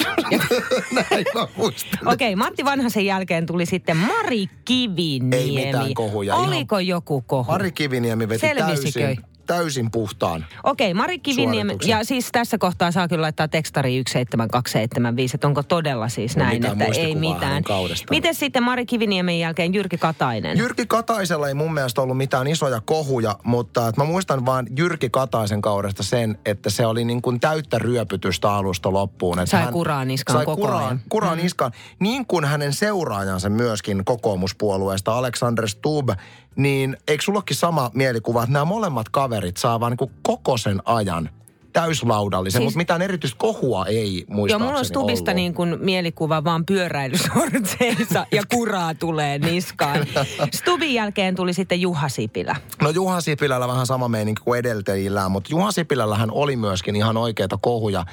Näin 1.10 1.24
mä 1.34 1.46
muistan. 1.56 2.08
Okei, 2.08 2.34
okay, 2.34 2.36
Matti 2.36 2.64
Vanhasen 2.64 3.06
jälkeen 3.06 3.46
tuli 3.46 3.66
sitten 3.66 3.96
Mari 3.96 4.46
Kiviniemi. 4.64 5.58
Ei 5.60 5.66
mitään 5.66 5.94
kohuja, 5.94 6.34
ihan- 6.34 6.48
Oliko 6.48 6.78
joku 6.78 7.20
kohu? 7.26 7.50
Mari 7.52 7.72
Kiviniemi 7.72 8.28
veti 8.28 8.40
Selvisikö? 8.40 9.00
täysin, 9.00 9.24
täysin 9.46 9.90
puhtaan. 9.90 10.46
Okei, 10.64 10.94
Mari 10.94 11.18
Kiviniemi. 11.18 11.76
Ja 11.84 12.04
siis 12.04 12.28
tässä 12.32 12.58
kohtaa 12.58 12.90
saa 12.90 13.08
kyllä 13.08 13.22
laittaa 13.22 13.48
tekstari 13.48 13.90
17275, 13.90 15.36
että 15.36 15.46
onko 15.46 15.62
todella 15.62 16.08
siis 16.08 16.36
No 16.36 16.44
näin, 16.44 16.62
mitään 16.62 16.82
että 16.82 17.00
ei 17.00 17.14
mitään. 17.14 17.62
Miten 18.10 18.34
sitten 18.34 18.62
Mari 18.62 18.86
Kiviniemen 18.86 19.38
jälkeen 19.38 19.74
Jyrki 19.74 19.98
Katainen? 19.98 20.58
Jyrki 20.58 20.86
Kataisella 20.86 21.48
ei 21.48 21.54
mun 21.54 21.74
mielestä 21.74 22.02
ollut 22.02 22.16
mitään 22.16 22.46
isoja 22.46 22.80
kohuja, 22.80 23.36
mutta 23.42 23.88
että 23.88 24.00
mä 24.00 24.04
muistan 24.04 24.46
vaan 24.46 24.66
Jyrki 24.78 25.10
Kataisen 25.10 25.62
kaudesta 25.62 26.02
sen, 26.02 26.38
että 26.46 26.70
se 26.70 26.86
oli 26.86 27.04
niin 27.04 27.22
kuin 27.22 27.40
täyttä 27.40 27.78
ryöpytystä 27.78 28.52
alusta 28.52 28.92
loppuun. 28.92 29.38
Että 29.38 29.50
Sai 29.50 29.72
kuraa 29.72 30.04
niskaan 30.04 30.38
sai 30.38 30.44
koko 30.44 30.60
kuraa, 30.62 30.86
ajan. 30.86 31.00
Kuraa 31.08 31.36
niskaan. 31.36 31.72
Niin 31.98 32.26
kuin 32.26 32.44
hänen 32.44 32.72
seuraajansa 32.72 33.48
myöskin 33.50 34.04
kokoomuspuolueesta, 34.04 35.18
Alexander 35.18 35.68
Stubb, 35.68 36.10
niin 36.56 36.96
eikö 37.08 37.24
sullakin 37.24 37.56
sama 37.56 37.90
mielikuva, 37.94 38.42
että 38.42 38.52
nämä 38.52 38.64
molemmat 38.64 39.08
kaverit 39.08 39.56
saa 39.56 39.80
vaan 39.80 39.96
niin 40.00 40.10
koko 40.22 40.56
sen 40.56 40.82
ajan 40.84 41.30
täyslaudallisen, 41.72 42.58
siis, 42.58 42.64
mutta 42.64 42.76
mitään 42.76 43.02
erityistä 43.02 43.38
kohua 43.38 43.86
ei 43.86 44.24
muistaakseni 44.28 44.50
Joo, 44.52 44.58
mulla 44.58 44.78
on 44.78 44.84
Stubista 44.84 45.30
ollut. 45.30 45.36
niin 45.36 45.54
kuin 45.54 45.76
mielikuva 45.80 46.44
vaan 46.44 46.66
pyöräilysortseissa 46.66 48.26
ja 48.32 48.42
kuraa 48.54 48.94
tulee 48.94 49.38
niskaan. 49.38 50.06
Stubin 50.58 50.94
jälkeen 50.94 51.34
tuli 51.34 51.52
sitten 51.52 51.80
Juha 51.80 52.08
Sipilä. 52.08 52.56
No 52.82 52.90
Juha 52.90 53.20
Sipilällä 53.20 53.68
vähän 53.68 53.86
sama 53.86 54.08
meininki 54.08 54.42
kuin 54.44 54.58
edeltäjillään, 54.58 55.30
mutta 55.30 55.48
Juha 55.50 55.72
Sipilällähän 55.72 56.30
oli 56.30 56.56
myöskin 56.56 56.96
ihan 56.96 57.16
oikeita 57.16 57.58
kohuja. 57.60 58.04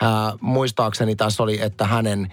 Ää, 0.00 0.32
muistaakseni 0.40 1.16
tässä 1.16 1.42
oli, 1.42 1.62
että 1.62 1.84
hänen 1.86 2.32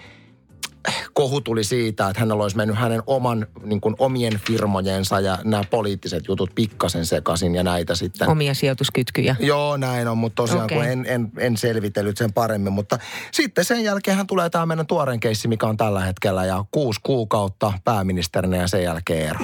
kohu 1.14 1.42
tuli 1.42 1.64
siitä, 1.64 2.08
että 2.08 2.20
hänellä 2.20 2.44
olisi 2.44 2.58
mennyt 2.58 2.78
hänen 2.78 3.04
oman, 3.08 3.48
niin 3.64 3.82
kuin 3.82 3.96
omien 4.00 4.40
firmojensa 4.48 5.20
ja 5.20 5.38
nämä 5.44 5.64
poliittiset 5.70 6.28
jutut 6.28 6.52
pikkasen 6.56 7.06
sekaisin 7.06 7.56
ja 7.56 7.64
näitä 7.64 7.96
sitten. 7.96 8.30
Omia 8.30 8.54
sijoituskytkyjä. 8.54 9.36
Joo, 9.40 9.78
näin 9.78 10.08
on, 10.08 10.18
mutta 10.18 10.36
tosiaan 10.36 10.66
Okei. 10.66 10.78
kun 10.78 10.88
en, 10.88 11.06
en, 11.08 11.32
en 11.38 11.58
selvitellyt 11.58 12.18
sen 12.18 12.34
paremmin. 12.34 12.74
Mutta 12.74 13.00
sitten 13.32 13.66
sen 13.66 13.84
jälkeen 13.84 14.18
hän 14.18 14.28
tulee 14.28 14.50
tämä 14.50 14.66
meidän 14.66 14.88
tuoreen 14.88 15.20
keissi, 15.20 15.48
mikä 15.48 15.68
on 15.68 15.78
tällä 15.78 16.02
hetkellä, 16.02 16.46
ja 16.46 16.66
kuusi 16.72 17.00
kuukautta 17.04 17.74
pääministerinä 17.84 18.58
ja 18.58 18.68
sen 18.68 18.84
jälkeen 18.84 19.30
ero. 19.30 19.40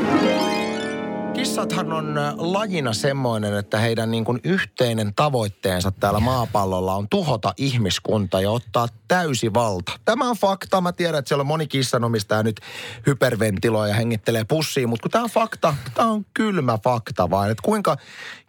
Kissathan 1.33 1.93
on 1.93 2.15
lajina 2.37 2.93
semmoinen, 2.93 3.57
että 3.57 3.77
heidän 3.77 4.11
niin 4.11 4.25
kuin 4.25 4.39
yhteinen 4.43 5.13
tavoitteensa 5.15 5.91
täällä 5.91 6.19
maapallolla 6.19 6.95
on 6.95 7.09
tuhota 7.09 7.53
ihmiskunta 7.57 8.41
ja 8.41 8.51
ottaa 8.51 8.87
täysi 9.07 9.53
valta. 9.53 9.91
Tämä 10.05 10.29
on 10.29 10.35
fakta. 10.37 10.81
Mä 10.81 10.91
tiedän, 10.91 11.19
että 11.19 11.29
siellä 11.29 11.41
on 11.41 11.47
moni 11.47 11.67
kissanomistaja 11.67 12.43
nyt 12.43 12.61
hyperventiloi 13.07 13.89
ja 13.89 13.95
hengittelee 13.95 14.43
pussiin, 14.43 14.89
mutta 14.89 15.03
kun 15.03 15.11
tämä 15.11 15.23
on 15.23 15.29
fakta, 15.29 15.75
tämä 15.93 16.11
on 16.11 16.25
kylmä 16.33 16.77
fakta 16.83 17.29
vain. 17.29 17.51
Että 17.51 17.63
kuinka 17.65 17.97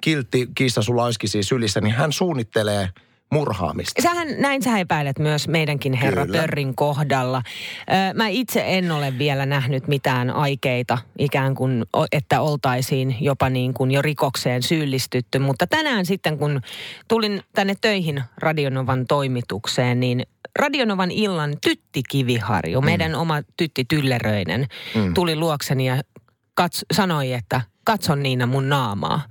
kiltti 0.00 0.48
kissa 0.54 0.82
sulla 0.82 1.04
olisikin 1.04 1.28
siis 1.28 1.48
sylissä, 1.48 1.80
niin 1.80 1.94
hän 1.94 2.12
suunnittelee 2.12 2.88
murhaamista. 3.32 4.02
Sähän, 4.02 4.28
näin 4.38 4.62
sä 4.62 4.78
epäilet 4.78 5.18
myös 5.18 5.48
meidänkin 5.48 5.92
herra 5.92 6.26
Kyllä. 6.26 6.38
Pörrin 6.38 6.74
kohdalla. 6.74 7.42
Ö, 7.88 8.14
Mä 8.14 8.28
itse 8.28 8.64
en 8.66 8.92
ole 8.92 9.18
vielä 9.18 9.46
nähnyt 9.46 9.88
mitään 9.88 10.30
aikeita 10.30 10.98
ikään 11.18 11.54
kuin, 11.54 11.84
että 12.12 12.40
oltaisiin 12.40 13.16
jopa 13.20 13.50
niin 13.50 13.74
kuin 13.74 13.90
jo 13.90 14.02
rikokseen 14.02 14.62
syyllistytty. 14.62 15.38
Mutta 15.38 15.66
tänään 15.66 16.06
sitten, 16.06 16.38
kun 16.38 16.60
tulin 17.08 17.42
tänne 17.52 17.74
töihin 17.80 18.22
Radionovan 18.38 19.06
toimitukseen, 19.06 20.00
niin 20.00 20.22
Radionovan 20.58 21.10
illan 21.10 21.56
Tytti 21.60 22.02
Kiviharju, 22.10 22.80
mm. 22.80 22.84
meidän 22.84 23.14
oma 23.14 23.42
Tytti 23.56 23.84
Tylleröinen, 23.84 24.66
mm. 24.94 25.14
tuli 25.14 25.36
luokseni 25.36 25.86
ja 25.86 25.96
kats- 26.60 26.86
sanoi, 26.94 27.32
että 27.32 27.60
katson 27.84 28.22
Niina 28.22 28.46
mun 28.46 28.68
naamaa. 28.68 29.22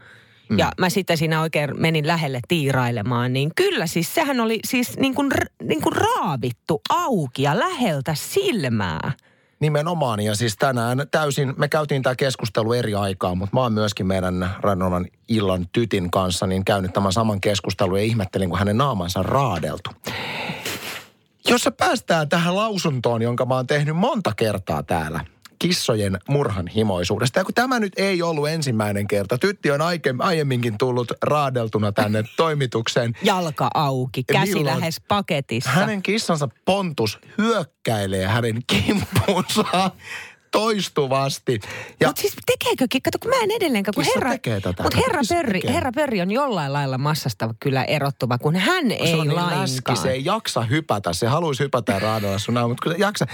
Mm. 0.51 0.60
Ja 0.60 0.72
mä 0.77 0.89
sitten 0.89 1.17
siinä 1.17 1.41
oikein 1.41 1.70
menin 1.81 2.08
lähelle 2.08 2.39
tiirailemaan, 2.48 3.34
niin 3.34 3.51
kyllä 3.55 3.88
siis 3.88 4.15
sehän 4.15 4.39
oli 4.39 4.60
siis 4.67 4.98
niin 4.98 5.15
kuin, 5.15 5.29
niin 5.63 5.81
kuin 5.81 5.96
raavittu 5.96 6.81
auki 6.89 7.43
ja 7.43 7.60
läheltä 7.60 8.15
silmää. 8.15 9.12
Nimenomaan, 9.60 10.20
ja 10.20 10.36
siis 10.36 10.58
tänään 10.58 11.03
täysin, 11.12 11.53
me 11.58 11.67
käytiin 11.67 12.01
tämä 12.01 12.15
keskustelu 12.15 12.74
eri 12.74 12.93
aikaa, 12.93 13.36
mutta 13.36 13.55
mä 13.55 13.62
oon 13.62 13.74
myöskin 13.74 14.08
meidän 14.08 14.50
Radonan 14.60 15.05
illan 15.27 15.65
tytin 15.72 16.12
kanssa 16.12 16.48
niin 16.48 16.65
käynyt 16.65 16.93
tämän 16.93 17.13
saman 17.13 17.41
keskustelun 17.41 17.98
ja 17.98 18.03
ihmettelin, 18.03 18.50
kun 18.50 18.60
hänen 18.60 18.77
naamansa 18.77 19.24
raadeltu. 19.24 19.89
Jos 21.48 21.62
se 21.62 21.72
päästään 21.72 22.29
tähän 22.29 22.55
lausuntoon, 22.55 23.22
jonka 23.22 23.46
mä 23.46 23.55
oon 23.55 23.67
tehnyt 23.67 23.96
monta 23.96 24.31
kertaa 24.36 24.84
täällä, 24.84 25.25
kissojen 25.62 26.18
murhan 26.30 26.68
himoisuudesta. 26.68 27.39
Ja 27.39 27.44
kun 27.46 27.53
tämä 27.53 27.80
nyt 27.80 27.94
ei 27.98 28.22
ollut 28.22 28.50
ensimmäinen 28.50 29.08
kerta, 29.08 29.38
tytti 29.38 29.72
on 29.72 29.82
aiemminkin 30.20 30.77
tullut 30.77 31.12
raadeltuna 31.22 31.91
tänne 31.91 32.24
toimitukseen. 32.38 33.13
Jalka 33.24 33.70
auki, 33.74 34.24
käsi 34.24 34.53
Milloin? 34.53 34.80
lähes 34.80 35.01
paketissa. 35.08 35.70
Hänen 35.70 36.01
kissansa 36.01 36.50
Pontus 36.65 37.20
hyökkäilee 37.38 38.27
hänen 38.27 38.62
kimppuunsa 38.68 39.91
toistuvasti. 40.51 41.60
Ja 42.00 42.08
Mutta 42.08 42.22
siis 42.22 42.36
tekeekökin, 42.46 43.01
kato 43.01 43.17
kun 43.22 43.29
mä 43.29 43.43
en 43.43 43.51
edelleenkään, 43.51 43.93
kun 43.96 44.03
Kissa 44.03 44.20
herra, 44.20 44.31
tekee 44.31 44.62
tätä. 44.62 44.84
mutta 44.84 44.98
herra, 44.98 45.22
Pörri, 45.29 45.60
tekee. 45.62 45.74
herra 45.75 45.91
Pörri 45.96 46.22
on 46.22 46.31
jollain 46.31 46.74
lailla 46.74 46.98
massasta 46.98 47.50
kyllä 47.60 47.84
erottuva, 47.84 48.38
kun 48.38 48.55
hän 48.55 48.88
se 48.88 48.93
ei 48.93 49.13
on 49.13 49.27
niin 49.27 49.36
lainkaan. 49.36 49.62
läski, 49.62 49.96
se 49.96 50.12
ei 50.12 50.25
jaksa 50.25 50.62
hypätä. 50.62 51.13
Se 51.13 51.27
haluaisi 51.27 51.63
hypätä 51.63 52.00
raadalla 52.00 52.39
sun 52.39 52.53
naamaa, 52.53 52.67
mutta 52.67 52.84
kyllä 52.84 52.96
jaksa. 53.00 53.25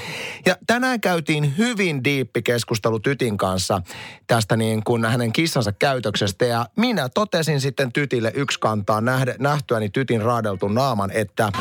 Ja 0.45 0.55
tänään 0.67 1.01
käytiin 1.01 1.57
hyvin 1.57 2.03
diippi 2.03 2.41
keskustelu 2.41 2.99
Tytin 2.99 3.37
kanssa 3.37 3.81
tästä 4.27 4.57
niin 4.57 4.83
kuin 4.83 5.05
hänen 5.05 5.33
kissansa 5.33 5.71
käytöksestä. 5.71 6.45
Ja 6.45 6.65
minä 6.75 7.09
totesin 7.09 7.61
sitten 7.61 7.93
Tytille 7.93 8.31
yksi 8.35 8.59
kantaa 8.59 9.01
nähtyäni 9.39 9.89
Tytin 9.89 10.21
raadeltun 10.21 10.75
naaman, 10.75 11.11
että 11.11 11.51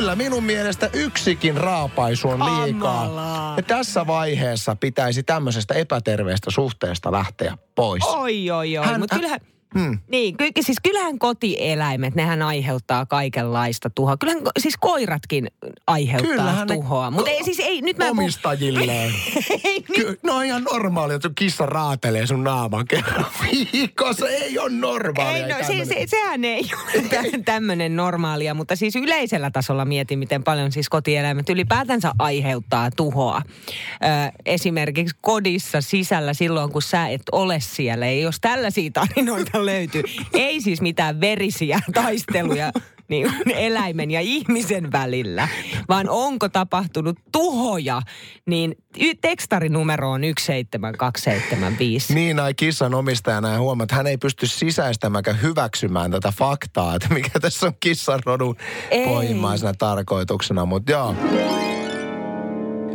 Kyllä 0.00 0.16
minun 0.16 0.44
mielestä 0.44 0.90
yksikin 0.92 1.56
raapaisu 1.56 2.28
on 2.28 2.38
liikaa. 2.64 3.54
Ja 3.56 3.62
tässä 3.62 4.06
vaiheessa 4.06 4.76
pitäisi 4.76 5.22
tämmöisestä 5.22 5.74
epäterveestä 5.74 6.50
suhteesta 6.50 7.12
lähteä 7.12 7.58
pois. 7.74 8.04
Oi, 8.04 8.50
oi, 8.50 8.78
oi. 8.78 8.86
Hän- 8.86 9.00
Mutta 9.00 9.16
kyllähän, 9.16 9.40
Hmm. 9.78 9.98
niin, 10.08 10.36
ky, 10.36 10.44
siis 10.60 10.78
kyllähän 10.82 11.18
kotieläimet, 11.18 12.14
nehän 12.14 12.42
aiheuttaa 12.42 13.06
kaikenlaista 13.06 13.90
tuhoa. 13.90 14.16
Kyllähän 14.16 14.42
siis 14.58 14.76
koiratkin 14.76 15.50
aiheuttaa 15.86 16.30
Kyllähän 16.30 16.68
ne 16.68 16.74
tuhoa. 16.74 17.10
Mutta 17.10 17.30
ei 17.30 17.44
siis, 17.44 17.60
ei, 17.60 17.82
nyt 17.82 17.98
mä 17.98 18.10
Omistajilleen. 18.10 19.12
ei, 19.64 19.82
Ky- 19.82 20.18
no 20.22 20.36
on 20.36 20.44
ihan 20.44 20.64
normaalia, 20.64 21.16
että 21.16 21.28
sun 21.28 21.34
kissa 21.34 21.66
raatelee 21.66 22.26
sun 22.26 22.44
naaman 22.44 22.86
kerran 22.86 23.26
viikossa. 23.72 24.28
Ei 24.28 24.58
ole 24.58 24.70
normaalia. 24.70 25.46
Ei, 25.46 25.52
no, 25.52 25.66
se, 25.66 25.84
se, 25.84 26.04
sehän 26.06 26.44
ei 26.44 26.70
ole 26.74 27.42
tämmöinen 27.44 27.96
normaalia, 27.96 28.54
mutta 28.54 28.76
siis 28.76 28.96
yleisellä 28.96 29.50
tasolla 29.50 29.84
mietin, 29.84 30.18
miten 30.18 30.44
paljon 30.44 30.72
siis 30.72 30.88
kotieläimet 30.88 31.48
ylipäätänsä 31.48 32.12
aiheuttaa 32.18 32.90
tuhoa. 32.96 33.42
Ö, 33.46 34.32
esimerkiksi 34.46 35.16
kodissa 35.20 35.80
sisällä 35.80 36.34
silloin, 36.34 36.72
kun 36.72 36.82
sä 36.82 37.08
et 37.08 37.22
ole 37.32 37.60
siellä. 37.60 38.06
Ja 38.06 38.20
jos 38.20 38.40
tällaisia 38.40 38.90
tarinoita 38.90 39.59
löytyy, 39.66 40.02
ei 40.32 40.60
siis 40.60 40.80
mitään 40.80 41.20
verisiä 41.20 41.80
taisteluja 41.94 42.72
niin 43.10 43.32
eläimen 43.46 44.10
ja 44.10 44.20
ihmisen 44.20 44.92
välillä, 44.92 45.48
vaan 45.88 46.08
onko 46.08 46.48
tapahtunut 46.48 47.18
tuhoja, 47.32 48.02
niin 48.46 48.76
tekstarinumero 49.20 50.10
on 50.10 50.20
17275. 50.20 52.14
Niin 52.14 52.40
ai 52.40 52.54
kissan 52.54 52.94
omistajana 52.94 53.52
ja 53.52 53.58
huomaa, 53.58 53.84
että 53.84 53.96
hän 53.96 54.06
ei 54.06 54.18
pysty 54.18 54.46
sisäistämään 54.46 55.24
hyväksymään 55.42 56.10
tätä 56.10 56.32
faktaa, 56.38 56.94
että 56.94 57.14
mikä 57.14 57.40
tässä 57.40 57.66
on 57.66 57.72
kissan 57.80 58.20
rodun 58.26 58.56
Ei. 58.90 59.04
pohjimmaisena 59.04 59.72
tarkoituksena. 59.78 60.64
Mutta 60.64 60.92
joo. 60.92 61.14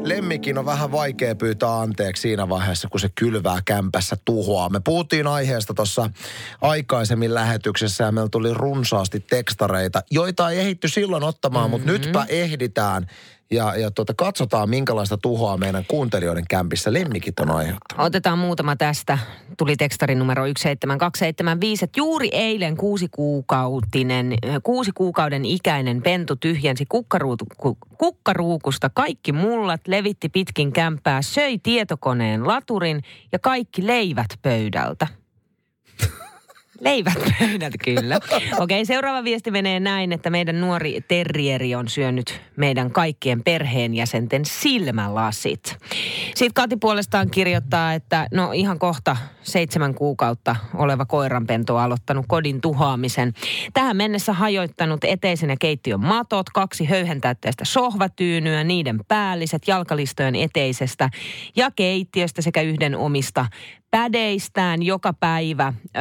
Lemmikin 0.05 0.57
on 0.57 0.65
vähän 0.65 0.91
vaikea 0.91 1.35
pyytää 1.35 1.79
anteeksi 1.79 2.21
siinä 2.21 2.49
vaiheessa, 2.49 2.87
kun 2.87 2.99
se 2.99 3.09
kylvää 3.15 3.59
kämpässä 3.65 4.17
tuhoa. 4.25 4.69
Me 4.69 4.79
puhuttiin 4.79 5.27
aiheesta 5.27 5.73
tuossa 5.73 6.09
aikaisemmin 6.61 7.33
lähetyksessä 7.33 8.03
ja 8.03 8.11
meillä 8.11 8.29
tuli 8.29 8.53
runsaasti 8.53 9.19
tekstareita, 9.19 10.01
joita 10.11 10.49
ei 10.49 10.59
ehditty 10.59 10.87
silloin 10.87 11.23
ottamaan, 11.23 11.71
mm-hmm. 11.71 11.71
mutta 11.71 11.91
nytpä 11.91 12.25
ehditään. 12.29 13.07
Ja, 13.51 13.75
ja 13.75 13.91
tuota, 13.91 14.13
katsotaan, 14.17 14.69
minkälaista 14.69 15.17
tuhoa 15.17 15.57
meidän 15.57 15.85
kuuntelijoiden 15.87 16.43
kämpissä 16.49 16.93
lemmikit 16.93 17.39
on 17.39 17.51
aiheuttanut. 17.51 18.05
Otetaan 18.05 18.39
muutama 18.39 18.75
tästä. 18.75 19.17
Tuli 19.57 19.75
tekstarin 19.75 20.19
numero 20.19 20.43
17275, 20.45 21.85
että 21.85 21.99
juuri 21.99 22.29
eilen 22.31 22.77
kuusi 22.77 23.07
kuukautinen, 23.11 24.33
kuusi 24.63 24.91
kuukauden 24.91 25.45
ikäinen 25.45 26.01
pentu 26.01 26.35
tyhjensi 26.35 26.85
kukkaruutu, 26.89 27.45
ku, 27.57 27.77
kukkaruukusta 27.97 28.89
kaikki 28.89 29.31
mullat, 29.31 29.81
levitti 29.87 30.29
pitkin 30.29 30.73
kämpää, 30.73 31.21
söi 31.21 31.57
tietokoneen 31.57 32.47
laturin 32.47 33.01
ja 33.31 33.39
kaikki 33.39 33.87
leivät 33.87 34.29
pöydältä. 34.41 35.07
Leivät 36.79 37.13
pöydältä, 37.39 37.77
kyllä. 37.83 38.19
Okei, 38.59 38.85
seuraava 38.85 39.23
viesti 39.23 39.51
menee 39.51 39.79
näin, 39.79 40.11
että 40.11 40.29
meidän 40.29 40.61
nuori 40.61 41.01
terrieri 41.07 41.75
on 41.75 41.87
syönyt 41.87 42.41
meidän 42.55 42.91
kaikkien 42.91 43.43
perheenjäsenten 43.43 44.45
silmälasit. 44.45 45.77
Sitten 46.25 46.53
Kati 46.53 46.77
puolestaan 46.77 47.29
kirjoittaa, 47.31 47.93
että 47.93 48.27
no 48.31 48.51
ihan 48.51 48.79
kohta 48.79 49.17
seitsemän 49.45 49.95
kuukautta 49.95 50.55
oleva 50.73 51.05
koiranpento 51.05 51.77
aloittanut 51.77 52.25
kodin 52.27 52.61
tuhoamisen. 52.61 53.33
Tähän 53.73 53.97
mennessä 53.97 54.33
hajoittanut 54.33 55.03
eteisen 55.03 55.49
ja 55.49 55.55
keittiön 55.59 55.99
matot, 56.05 56.49
kaksi 56.49 56.85
höyhentäytteistä 56.85 57.65
sohvatyynyä, 57.65 58.63
niiden 58.63 58.99
päälliset 59.07 59.67
jalkalistojen 59.67 60.35
eteisestä 60.35 61.09
ja 61.55 61.71
keittiöstä 61.71 62.41
sekä 62.41 62.61
yhden 62.61 62.97
omista 62.97 63.45
pädeistään 63.91 64.83
joka 64.83 65.13
päivä. 65.13 65.73
Ö, 65.85 65.99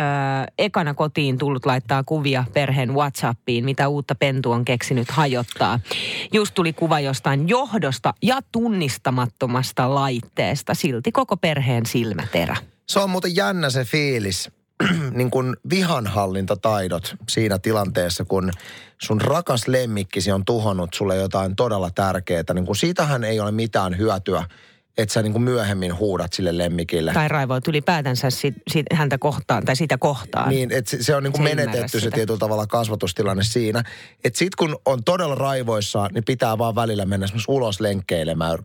ekana 0.59 0.95
kotiin 0.95 1.39
tullut 1.39 1.67
laittaa 1.67 2.05
kuvia 2.05 2.45
perheen 2.53 2.95
Whatsappiin, 2.95 3.65
mitä 3.65 3.89
uutta 3.89 4.15
pentu 4.15 4.53
on 4.53 4.65
keksinyt 4.65 5.11
hajottaa. 5.11 5.81
Just 6.33 6.55
tuli 6.55 6.73
kuva 6.73 7.01
jostain 7.01 7.49
johdosta 7.49 8.15
ja 8.23 8.41
tunnistamattomasta 8.53 9.95
laitteesta. 9.95 10.75
Silti 10.75 11.13
koko 11.13 11.37
perheen 11.37 11.87
silmäterä. 11.87 12.57
Se 12.89 12.99
on 12.99 13.11
muuten 13.11 13.37
jännä 13.37 13.71
se 13.71 13.85
fiilis, 13.85 14.51
niin 15.11 15.31
kuin 15.31 15.57
vihanhallintataidot 15.71 17.15
siinä 17.29 17.59
tilanteessa, 17.59 18.25
kun 18.25 18.51
sun 19.03 19.21
rakas 19.21 19.69
lemmikkisi 19.69 20.33
on 20.33 20.45
tuhonnut 20.45 20.95
sulle 20.95 21.17
jotain 21.17 21.57
todella 21.57 21.91
tärkeää. 21.91 22.45
Niin 22.55 22.67
kuin 22.67 22.77
siitähän 22.77 23.25
ei 23.25 23.41
ole 23.41 23.51
mitään 23.51 23.99
hyötyä, 23.99 24.45
että 24.99 25.13
sä 25.13 25.23
niin 25.23 25.33
kuin 25.33 25.43
myöhemmin 25.43 25.99
huudat 25.99 26.33
sille 26.33 26.59
lemmikille. 26.59 27.13
Tai 27.13 27.29
raivoit 27.29 27.69
ylipäätänsä 27.69 28.31
sit, 28.31 28.55
sit 28.71 28.87
häntä 28.93 29.19
kohtaan 29.19 29.65
tai 29.65 29.77
sitä 29.77 29.99
kohtaan. 29.99 30.49
Niin, 30.49 30.73
että 30.73 30.91
se, 30.91 31.03
se 31.03 31.17
on 31.17 31.23
niin 31.23 31.33
kuin 31.33 31.49
Se 31.49 31.55
menetetty 31.55 32.01
se 32.01 32.11
tietyllä 32.11 32.39
tavalla 32.39 32.67
kasvatustilanne 32.67 33.45
siinä. 33.45 33.83
Että 34.25 34.39
sit 34.39 34.55
kun 34.55 34.79
on 34.85 35.05
todella 35.05 35.35
raivoissaan, 35.35 36.11
niin 36.15 36.25
pitää 36.25 36.59
vaan 36.59 36.75
välillä 36.75 37.05
mennä 37.05 37.25
esimerkiksi 37.25 37.51
ulos 37.51 37.81
lenkkeilemään, 37.81 38.59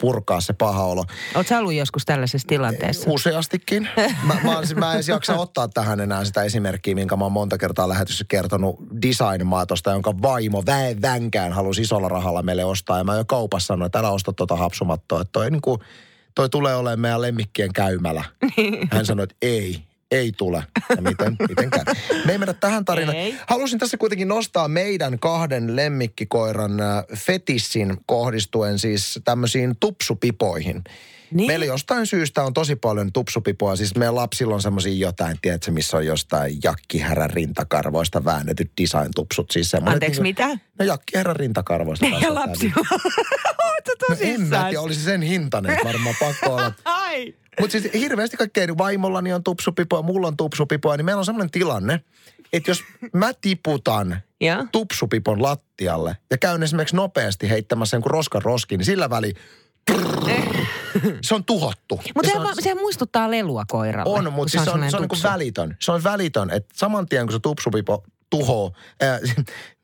purkaa 0.00 0.40
se 0.40 0.52
paha 0.52 0.84
olo. 0.84 1.04
Oletko 1.34 1.48
sä 1.48 1.58
ollut 1.58 1.74
joskus 1.74 2.04
tällaisessa 2.04 2.48
tilanteessa? 2.48 3.10
Useastikin. 3.10 3.88
Mä, 4.22 4.34
mä, 4.34 4.60
mä 4.74 4.94
en 4.94 5.02
jaksa 5.08 5.36
ottaa 5.46 5.68
tähän 5.68 6.00
enää 6.00 6.24
sitä 6.24 6.42
esimerkkiä, 6.42 6.94
minkä 6.94 7.16
mä 7.16 7.24
oon 7.24 7.32
monta 7.32 7.58
kertaa 7.58 7.88
lähetyssä 7.88 8.24
kertonut 8.28 8.76
design-maatosta, 9.02 9.90
jonka 9.90 10.14
vaimo 10.22 10.62
väen 10.66 11.02
vänkään 11.02 11.52
halusi 11.52 11.82
isolla 11.82 12.08
rahalla 12.08 12.42
meille 12.42 12.64
ostaa. 12.64 12.98
Ja 12.98 13.04
mä 13.04 13.16
jo 13.16 13.24
kaupassa 13.24 13.66
sanoin, 13.66 13.86
että 13.86 13.98
älä 13.98 14.10
osta 14.10 14.32
tuota 14.32 14.56
hapsumattoa, 14.56 15.20
että 15.20 15.32
toi, 15.32 15.50
niin 15.50 15.62
kuin, 15.62 15.75
toi 16.34 16.48
tulee 16.48 16.76
olemaan 16.76 17.00
meidän 17.00 17.22
lemmikkien 17.22 17.72
käymälä. 17.72 18.24
Hän 18.92 19.06
sanoi, 19.06 19.24
että 19.24 19.36
ei, 19.42 19.82
ei 20.10 20.32
tule. 20.32 20.62
Ja 20.96 21.02
miten, 21.02 21.36
miten 21.48 21.70
käy? 21.70 21.84
Me 22.24 22.32
ei 22.32 22.38
mennä 22.38 22.54
tähän 22.54 22.84
tarinaan. 22.84 23.16
Ei. 23.16 23.34
Halusin 23.46 23.78
tässä 23.78 23.96
kuitenkin 23.96 24.28
nostaa 24.28 24.68
meidän 24.68 25.18
kahden 25.18 25.76
lemmikkikoiran 25.76 26.80
äh, 26.80 27.04
fetissin 27.14 27.96
kohdistuen 28.06 28.78
siis 28.78 29.20
tämmöisiin 29.24 29.76
tupsupipoihin. 29.80 30.84
Niin. 31.30 31.46
Meillä 31.46 31.66
jostain 31.66 32.06
syystä 32.06 32.42
on 32.42 32.54
tosi 32.54 32.76
paljon 32.76 33.12
tupsupipoa. 33.12 33.76
Siis 33.76 33.96
meidän 33.96 34.14
lapsilla 34.14 34.54
on 34.54 34.62
semmoisia 34.62 35.06
jotain, 35.06 35.38
tiedätkö, 35.42 35.70
missä 35.70 35.96
on 35.96 36.06
jostain 36.06 36.58
jakkihärän 36.64 37.30
rintakarvoista 37.30 38.24
väännetyt 38.24 38.70
design-tupsut. 38.82 39.50
Siis 39.50 39.74
Anteeksi, 39.74 40.20
mitä? 40.22 40.48
No 40.78 40.84
jakkihärän 40.84 41.36
rintakarvoista. 41.36 42.06
Ja 42.06 42.34
lapsilla. 42.34 42.86
Oletko 43.68 43.92
No 44.08 44.16
en 44.20 44.40
mä 44.40 44.46
tosissaan? 44.46 44.64
tiedä, 44.68 44.80
olisi 44.80 45.00
sen 45.04 45.22
hintainen, 45.22 45.78
varmaan 45.84 46.14
pakko 46.20 46.50
olla. 46.54 46.72
Ai. 46.84 47.34
Mutta 47.60 47.72
siis 47.80 47.94
hirveästi 47.94 48.36
kaikkea, 48.36 48.78
vaimollani 48.78 49.32
on 49.32 49.44
tupsupipoa, 49.44 50.02
mulla 50.02 50.28
on 50.28 50.36
tupsupipoa, 50.36 50.96
niin 50.96 51.04
meillä 51.04 51.18
on 51.18 51.24
semmoinen 51.24 51.50
tilanne, 51.50 52.00
että 52.52 52.70
jos 52.70 52.82
mä 53.12 53.32
tiputan 53.40 54.20
Ja? 54.40 54.66
tupsupipon 54.72 55.42
lattialle 55.42 56.16
ja 56.30 56.38
käyn 56.38 56.62
esimerkiksi 56.62 56.96
nopeasti 56.96 57.50
heittämässä 57.50 57.96
jonkun 57.96 58.10
roskan 58.10 58.42
roskiin, 58.42 58.78
niin 58.78 58.86
sillä 58.86 59.10
väliin 59.10 59.36
se 61.22 61.34
on 61.34 61.44
tuhottu. 61.44 62.00
Mutta 62.14 62.30
se, 62.30 62.38
on- 62.38 62.54
se, 62.60 62.74
muistuttaa 62.74 63.30
lelua 63.30 63.64
koiralle. 63.68 64.18
on, 64.18 64.32
mutta 64.32 64.50
siis 64.50 64.64
se 64.64 64.70
on, 64.70 64.78
se 64.90 64.96
on 64.96 65.02
niin 65.02 65.08
kuin 65.08 65.08
tupsu. 65.08 65.28
välitön. 65.28 65.76
Se 65.80 65.92
on 65.92 66.04
välitön, 66.04 66.50
että 66.50 66.74
saman 66.78 67.06
tien 67.08 67.26
kun 67.26 67.32
se 67.32 67.38
tupsupipo 67.38 68.04
tuhoo, 68.30 68.72
ää, 69.00 69.18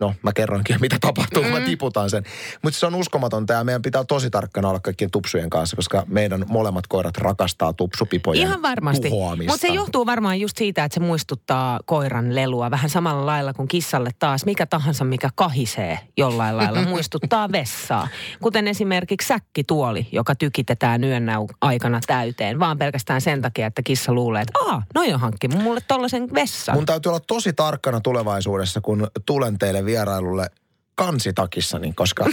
no 0.03 0.15
mä 0.23 0.33
kerroinkin 0.33 0.77
mitä 0.81 0.97
tapahtuu, 1.01 1.43
kun 1.43 1.53
mä 1.53 1.61
tiputan 1.61 2.11
sen. 2.11 2.25
Mutta 2.63 2.79
se 2.79 2.87
on 2.87 2.95
uskomatonta 2.95 3.53
ja 3.53 3.65
meidän 3.65 3.83
pitää 3.83 4.05
tosi 4.05 4.31
tarkkana 4.31 4.69
olla 4.69 4.81
kaikkien 4.81 5.11
tupsujen 5.11 5.51
kanssa, 5.51 5.77
koska 5.77 6.05
meidän 6.07 6.45
molemmat 6.49 6.87
koirat 6.87 7.17
rakastaa 7.17 7.73
tupsupipojen 7.73 8.43
Ihan 8.43 8.63
varmasti. 8.63 9.11
Mutta 9.49 9.57
se 9.61 9.69
johtuu 9.69 10.07
varmaan 10.07 10.41
just 10.41 10.57
siitä, 10.57 10.85
että 10.85 10.95
se 10.95 11.01
muistuttaa 11.01 11.81
koiran 11.85 12.35
lelua 12.35 12.71
vähän 12.71 12.91
samalla 12.91 13.27
lailla 13.27 13.55
kuin 13.55 13.69
kissalle 13.69 14.11
taas. 14.19 14.45
Mikä 14.45 14.67
tahansa, 14.67 15.05
mikä 15.05 15.31
kahisee 15.35 15.99
jollain 16.17 16.57
lailla, 16.57 16.83
muistuttaa 16.95 17.53
vessaa. 17.53 18.09
Kuten 18.41 18.69
esimerkiksi 18.69 19.29
säkkituoli, 19.29 20.09
joka 20.13 20.35
tykitetään 20.35 21.05
yön 21.05 21.27
aikana 21.61 22.01
täyteen. 22.07 22.59
Vaan 22.59 22.79
pelkästään 22.79 23.21
sen 23.21 23.43
takia, 23.43 23.67
että 23.67 23.83
kissa 23.83 24.13
luulee, 24.13 24.43
että 24.43 24.59
aa, 24.67 24.83
noi 24.95 25.13
on 25.13 25.21
hankkinut 25.21 25.63
mulle 25.63 25.81
tollasen 25.89 26.29
vessan. 26.35 26.75
Mun 26.75 26.87
täytyy 26.87 27.11
olla 27.11 27.21
tosi 27.21 27.53
tarkkana 27.53 28.01
tulevaisuudessa, 28.01 28.81
kun 28.81 29.07
tulen 29.27 29.59
teille 29.59 29.85
vierailulle 29.93 30.47
kansitakissani, 30.95 31.93
koska 31.93 32.27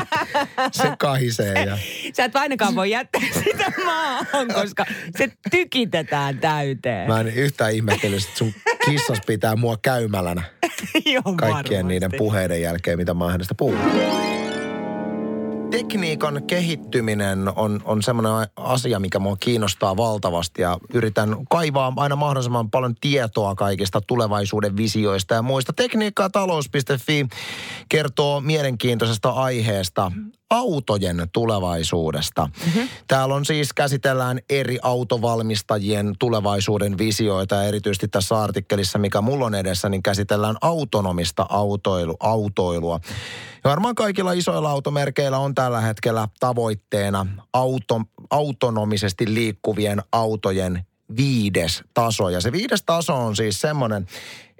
se 0.72 0.92
kahisee. 0.98 1.64
Ja... 1.64 1.78
Sä 2.16 2.24
et 2.24 2.36
ainakaan 2.36 2.74
voi 2.74 2.90
jättää 2.90 3.20
sitä 3.44 3.72
maahan, 3.84 4.48
koska 4.54 4.84
se 5.18 5.32
tykitetään 5.50 6.38
täyteen. 6.38 7.08
Mä 7.08 7.20
en 7.20 7.26
yhtään 7.28 7.72
ihmettele, 7.72 8.16
että 8.16 8.38
sun 8.38 8.54
kissas 8.84 9.18
pitää 9.26 9.56
mua 9.56 9.76
käymälänä 9.82 10.42
Joo, 11.04 11.22
kaikkien 11.22 11.52
varmasti. 11.52 11.82
niiden 11.82 12.10
puheiden 12.18 12.62
jälkeen, 12.62 12.98
mitä 12.98 13.14
mä 13.14 13.24
oon 13.24 13.32
hänestä 13.32 13.54
puhunut. 13.54 14.31
Tekniikan 15.72 16.42
kehittyminen 16.46 17.52
on, 17.56 17.80
on 17.84 18.02
semmoinen 18.02 18.32
asia, 18.56 19.00
mikä 19.00 19.18
mua 19.18 19.36
kiinnostaa 19.40 19.96
valtavasti 19.96 20.62
ja 20.62 20.78
yritän 20.94 21.36
kaivaa 21.50 21.92
aina 21.96 22.16
mahdollisimman 22.16 22.70
paljon 22.70 22.94
tietoa 23.00 23.54
kaikista 23.54 24.00
tulevaisuuden 24.00 24.76
visioista 24.76 25.34
ja 25.34 25.42
muista. 25.42 25.72
Tekniikka 25.72 26.30
talous.fi 26.30 27.26
kertoo 27.88 28.40
mielenkiintoisesta 28.40 29.30
aiheesta 29.30 30.12
autojen 30.52 31.28
tulevaisuudesta. 31.32 32.48
Mm-hmm. 32.66 32.88
Täällä 33.08 33.34
on 33.34 33.44
siis 33.44 33.72
käsitellään 33.72 34.40
eri 34.50 34.78
autovalmistajien 34.82 36.14
tulevaisuuden 36.18 36.98
visioita 36.98 37.54
ja 37.54 37.62
erityisesti 37.62 38.08
tässä 38.08 38.42
artikkelissa, 38.42 38.98
mikä 38.98 39.20
mulla 39.20 39.46
on 39.46 39.54
edessä, 39.54 39.88
niin 39.88 40.02
käsitellään 40.02 40.56
autonomista 40.60 41.46
autoilu, 41.48 42.16
autoilua. 42.20 43.00
Ja 43.64 43.70
varmaan 43.70 43.94
kaikilla 43.94 44.32
isoilla 44.32 44.70
automerkeillä 44.70 45.38
on 45.38 45.54
tällä 45.54 45.80
hetkellä 45.80 46.28
tavoitteena 46.40 47.26
auto, 47.52 48.02
autonomisesti 48.30 49.34
liikkuvien 49.34 50.02
autojen 50.12 50.86
viides 51.16 51.82
taso. 51.94 52.28
Ja 52.28 52.40
se 52.40 52.52
viides 52.52 52.82
taso 52.82 53.14
on 53.14 53.36
siis 53.36 53.60
semmoinen, 53.60 54.06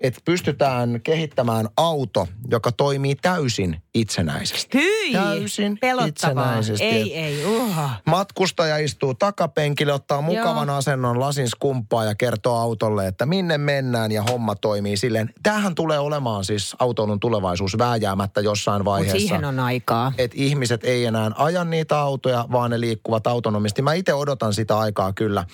että 0.02 0.20
pystytään 0.24 1.00
kehittämään 1.02 1.68
auto, 1.76 2.28
joka 2.50 2.72
toimii 2.72 3.14
täysin 3.14 3.82
itsenäisesti. 3.94 4.78
Hyi! 4.78 5.12
Täysin 5.12 5.78
Pelottavaa. 5.80 6.08
itsenäisesti. 6.08 6.84
Ei, 6.84 7.18
ei. 7.18 7.46
Uh. 7.46 7.76
Matkustaja 8.06 8.76
istuu 8.78 9.14
takapenkille, 9.14 9.92
ottaa 9.92 10.20
mukavan 10.20 10.68
Joo. 10.68 10.76
asennon, 10.76 11.20
lasin 11.20 11.48
skumppaa 11.48 12.04
ja 12.04 12.14
kertoo 12.14 12.56
autolle, 12.56 13.06
että 13.06 13.26
minne 13.26 13.58
mennään 13.58 14.12
ja 14.12 14.22
homma 14.22 14.54
toimii 14.54 14.96
silleen. 14.96 15.30
Tämähän 15.42 15.74
tulee 15.74 15.98
olemaan 15.98 16.44
siis 16.44 16.76
autoilun 16.78 17.20
tulevaisuus 17.20 17.78
vääjäämättä 17.78 18.40
jossain 18.40 18.84
vaiheessa. 18.84 19.18
siihen 19.18 19.44
on 19.44 19.60
aikaa. 19.60 20.12
Että 20.18 20.36
ihmiset 20.40 20.84
ei 20.84 21.04
enää 21.04 21.30
aja 21.34 21.64
niitä 21.64 21.98
autoja, 21.98 22.46
vaan 22.52 22.70
ne 22.70 22.80
liikkuvat 22.80 23.26
autonomisti. 23.26 23.82
Mä 23.82 23.94
itse 23.94 24.14
odotan 24.14 24.54
sitä 24.54 24.78
aikaa 24.78 25.12
kyllä. 25.12 25.44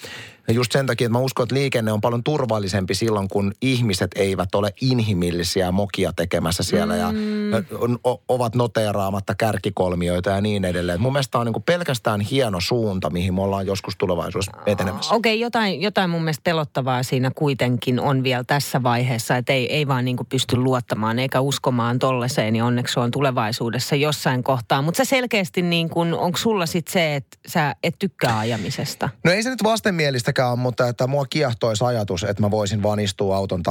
Ja 0.49 0.55
just 0.55 0.73
sen 0.73 0.87
takia, 0.87 1.07
että 1.07 1.13
mä 1.13 1.19
uskon, 1.19 1.45
että 1.45 1.55
liikenne 1.55 1.93
on 1.93 2.01
paljon 2.01 2.25
turvallisempi 2.25 2.95
silloin, 2.95 3.29
kun 3.29 3.53
ihmiset 3.63 4.11
eivät 4.39 4.55
ole 4.55 4.73
inhimillisiä 4.81 5.73
mokia 5.73 6.13
tekemässä 6.13 6.63
siellä 6.63 6.97
ja 6.97 7.09
on, 7.79 7.99
o, 8.07 8.23
ovat 8.29 8.55
noteeraamatta 8.55 9.35
kärkikolmioita 9.35 10.31
ja 10.31 10.41
niin 10.41 10.65
edelleen. 10.65 11.01
Mun 11.01 11.13
mielestä 11.13 11.33
tämä 11.33 11.41
on 11.41 11.47
niin 11.47 11.63
pelkästään 11.63 12.21
hieno 12.21 12.61
suunta, 12.61 13.11
mihin 13.11 13.35
me 13.35 13.43
ollaan 13.43 13.67
joskus 13.67 13.97
tulevaisuudessa 13.97 14.53
etenemässä. 14.67 15.15
Okei, 15.15 15.35
okay, 15.35 15.41
jotain, 15.41 15.83
jotain 15.83 16.11
mun 16.11 16.23
mielestä 16.23 16.43
pelottavaa 16.45 17.03
siinä 17.03 17.31
kuitenkin 17.35 18.01
on 18.01 18.23
vielä 18.23 18.45
tässä 18.45 18.83
vaiheessa, 18.83 19.37
että 19.37 19.53
ei, 19.53 19.73
ei 19.73 19.89
vaan 19.89 20.05
niin 20.05 20.17
kuin 20.17 20.27
pysty 20.27 20.57
luottamaan 20.57 21.19
eikä 21.19 21.41
uskomaan 21.41 21.99
tolleseen, 21.99 22.53
niin 22.53 22.63
onneksi 22.63 22.95
se 22.95 23.01
on 23.01 23.11
tulevaisuudessa 23.11 23.97
jossain 23.97 24.43
kohtaa. 24.43 24.83
Mutta 24.83 24.99
sä 24.99 25.05
selkeästi 25.05 25.63
niin 25.63 25.89
kuin, 25.89 26.15
onko 26.15 26.39
sulla 26.39 26.67
sitten 26.67 26.93
se, 26.93 27.17
että 27.17 27.39
sä 27.47 27.77
et 27.83 27.95
tykkää 27.99 28.39
ajamisesta? 28.39 29.09
No 29.25 29.33
ei 29.33 29.43
se 29.43 29.51
nyt 29.51 29.65
vastenmielistäkään 29.65 30.51
ole, 30.51 30.59
mutta 30.59 30.89
että 30.89 31.07
mua 31.07 31.27
kiehtoisi 31.31 31.85
ajatus, 31.85 32.25
että 32.25 32.43
mä 32.43 32.51
voisin 32.51 32.83
vaan 32.83 33.01
istua 33.01 33.37
auton 33.37 33.63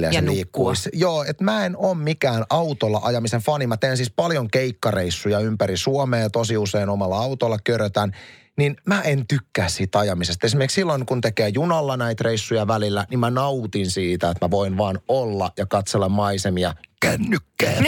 takapenkille 0.00 0.06
ja, 0.06 0.12
Ja 0.12 0.20
se 0.20 0.36
liikkuisi. 0.36 0.90
Joo, 0.92 1.24
että 1.24 1.44
mä 1.44 1.66
en 1.66 1.76
ole 1.76 1.94
mikään 1.94 2.44
autolla 2.50 3.00
ajamisen 3.02 3.40
fani. 3.40 3.66
Mä 3.66 3.76
teen 3.76 3.96
siis 3.96 4.12
paljon 4.16 4.48
keikkareissuja 4.50 5.38
ympäri 5.38 5.76
Suomea 5.76 6.20
ja 6.20 6.30
tosi 6.30 6.56
usein 6.56 6.88
omalla 6.88 7.18
autolla 7.18 7.58
körötän. 7.64 8.12
Niin 8.56 8.76
mä 8.86 9.00
en 9.02 9.26
tykkää 9.26 9.68
siitä 9.68 9.98
ajamisesta. 9.98 10.46
Esimerkiksi 10.46 10.74
silloin, 10.74 11.06
kun 11.06 11.20
tekee 11.20 11.48
junalla 11.48 11.96
näitä 11.96 12.24
reissuja 12.24 12.66
välillä, 12.66 13.06
niin 13.10 13.20
mä 13.20 13.30
nautin 13.30 13.90
siitä, 13.90 14.30
että 14.30 14.44
mä 14.46 14.50
voin 14.50 14.78
vaan 14.78 15.00
olla 15.08 15.50
ja 15.56 15.66
katsella 15.66 16.08
maisemia 16.08 16.74
kännykkään. 17.04 17.84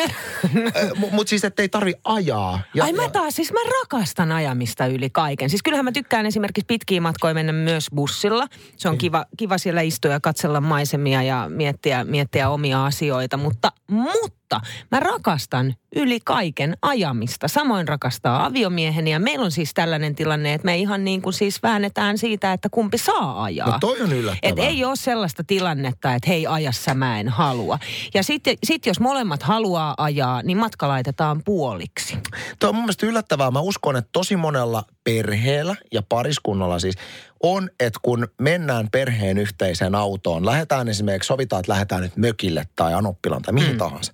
Mutta 1.11 1.31
siis, 1.31 1.44
ettei 1.44 1.68
tarvi 1.68 1.94
ajaa. 2.05 2.61
Ja, 2.74 2.85
Ai 2.85 2.92
mä 2.92 3.09
taas, 3.09 3.37
siis 3.37 3.52
mä 3.52 3.59
rakastan 3.81 4.33
ajamista 4.33 4.87
yli 4.87 5.11
kaiken. 5.11 5.50
Siis 5.50 5.62
kyllähän 5.62 5.85
mä 5.85 5.92
tykkään 5.92 6.26
esimerkiksi 6.26 6.66
pitkiä 6.66 7.00
matkoja 7.00 7.35
mennä 7.35 7.52
myös 7.52 7.87
bussilla. 7.94 8.46
Se 8.76 8.88
on 8.88 8.98
kiva, 8.98 9.26
kiva 9.37 9.59
siellä 9.59 9.81
istua 9.81 10.11
ja 10.11 10.20
katsella 10.20 10.61
maisemia 10.61 11.22
ja 11.22 11.46
miettiä, 11.48 12.05
miettiä 12.05 12.50
omia 12.50 12.87
asioita. 12.87 13.37
Mutta, 13.37 13.72
mutta 13.88 14.61
mä 14.90 15.00
rakastan 15.00 15.74
yli 15.96 16.20
kaiken 16.24 16.76
ajamista. 16.83 17.48
Samoin 17.48 17.88
rakastaa 17.88 18.46
aviomieheni 18.46 19.11
ja 19.11 19.20
meillä 19.20 19.44
on 19.44 19.50
siis 19.50 19.74
tällainen 19.74 20.14
tilanne, 20.14 20.55
että 20.55 20.64
me 20.64 20.76
ihan 20.76 21.05
niin 21.05 21.22
kuin 21.22 21.33
siis 21.33 21.62
väännetään 21.62 22.18
siitä, 22.18 22.52
että 22.52 22.68
kumpi 22.68 22.98
saa 22.98 23.44
ajaa. 23.44 23.70
No 23.70 23.79
toi 23.81 24.00
on 24.00 24.12
yllättävää. 24.12 24.52
Et 24.52 24.59
ei 24.59 24.85
ole 24.85 24.96
sellaista 24.96 25.44
tilannetta, 25.44 26.14
että 26.14 26.29
hei 26.31 26.46
ajassa 26.46 26.94
mä 26.94 27.20
en 27.20 27.29
halua. 27.29 27.79
Ja 28.14 28.22
sitten 28.22 28.57
sit 28.64 28.87
jos 28.87 29.00
molemmat 29.07 29.42
haluaa 29.42 29.95
ajaa, 29.99 30.42
niin 30.42 30.59
matka 30.59 30.88
laitetaan 30.88 31.42
puoliksi. 31.45 32.19
Tuo 32.59 32.69
on 32.69 32.75
mun 32.75 32.85
mielestä 32.85 33.07
yllättävää. 33.07 33.51
Mä 33.51 33.61
uskon, 33.61 33.97
että 33.97 34.11
tosi 34.12 34.37
monella 34.37 34.83
perheellä 35.07 35.77
ja 35.92 36.03
pariskunnalla 36.03 36.79
siis 36.79 36.95
on, 37.42 37.71
että 37.81 38.01
kun 38.03 38.29
mennään 38.40 38.88
perheen 38.90 39.38
yhteiseen 39.38 39.95
autoon, 39.95 40.47
lähdetään 40.47 40.88
esimerkiksi, 40.88 41.27
sovitaan, 41.27 41.61
että 41.61 41.73
lähdetään 41.73 42.03
nyt 42.03 42.16
mökille 42.16 42.69
tai 42.77 42.95
Anoppilan 42.95 43.42
tai 43.42 43.55
mihin 43.55 43.73
mm. 43.73 43.79
tahansa. 43.79 44.12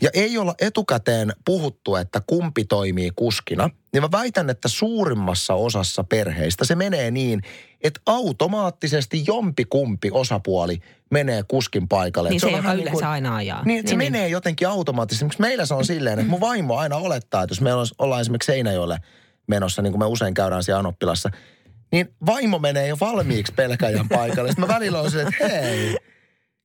Ja 0.00 0.10
ei 0.14 0.38
olla 0.38 0.54
etukäteen 0.60 1.32
puhuttu, 1.44 1.96
että 1.96 2.20
kumpi 2.26 2.64
toimii 2.64 3.10
kuskina, 3.16 3.70
niin 3.92 4.02
mä 4.02 4.08
väitän, 4.12 4.50
että 4.50 4.68
suurimmassa 4.68 5.54
osassa 5.54 6.04
perheistä 6.04 6.64
se 6.64 6.74
menee 6.74 7.10
niin, 7.10 7.42
että 7.80 8.00
automaattisesti 8.06 9.24
jompi 9.26 9.64
kumpi 9.64 10.08
osapuoli 10.12 10.80
menee 11.10 11.42
kuskin 11.48 11.88
paikalle. 11.88 12.30
Niin 12.30 12.40
se, 12.40 12.44
se 12.44 12.46
on 12.46 12.56
joka 12.56 12.74
niin 12.74 12.90
kuin, 12.90 13.04
aina 13.04 13.36
ajaa. 13.36 13.64
Niin, 13.64 13.78
että 13.78 13.90
niin, 13.90 14.00
se 14.00 14.04
niin. 14.04 14.12
menee 14.12 14.28
jotenkin 14.28 14.68
automaattisesti. 14.68 15.36
meillä 15.38 15.66
se 15.66 15.74
on 15.74 15.84
silleen, 15.84 16.18
että 16.18 16.30
mun 16.30 16.40
vaimo 16.40 16.76
aina 16.76 16.96
olettaa, 16.96 17.42
että 17.42 17.52
jos 17.52 17.60
me 17.60 17.70
ollaan 17.98 18.20
esimerkiksi 18.20 18.46
Seinäjoelle 18.46 18.98
menossa, 19.46 19.82
niin 19.82 19.92
kuin 19.92 20.00
me 20.00 20.06
usein 20.06 20.34
käydään 20.34 20.62
siellä 20.62 20.78
Anoppilassa, 20.78 21.30
niin 21.92 22.14
vaimo 22.26 22.58
menee 22.58 22.88
jo 22.88 22.96
valmiiksi 23.00 23.52
pelkäjän 23.54 24.08
paikalle. 24.08 24.50
Sitten 24.50 24.68
mä 24.68 24.74
välillä 24.74 25.10
silleen, 25.10 25.28
että 25.28 25.48
hei, 25.48 25.96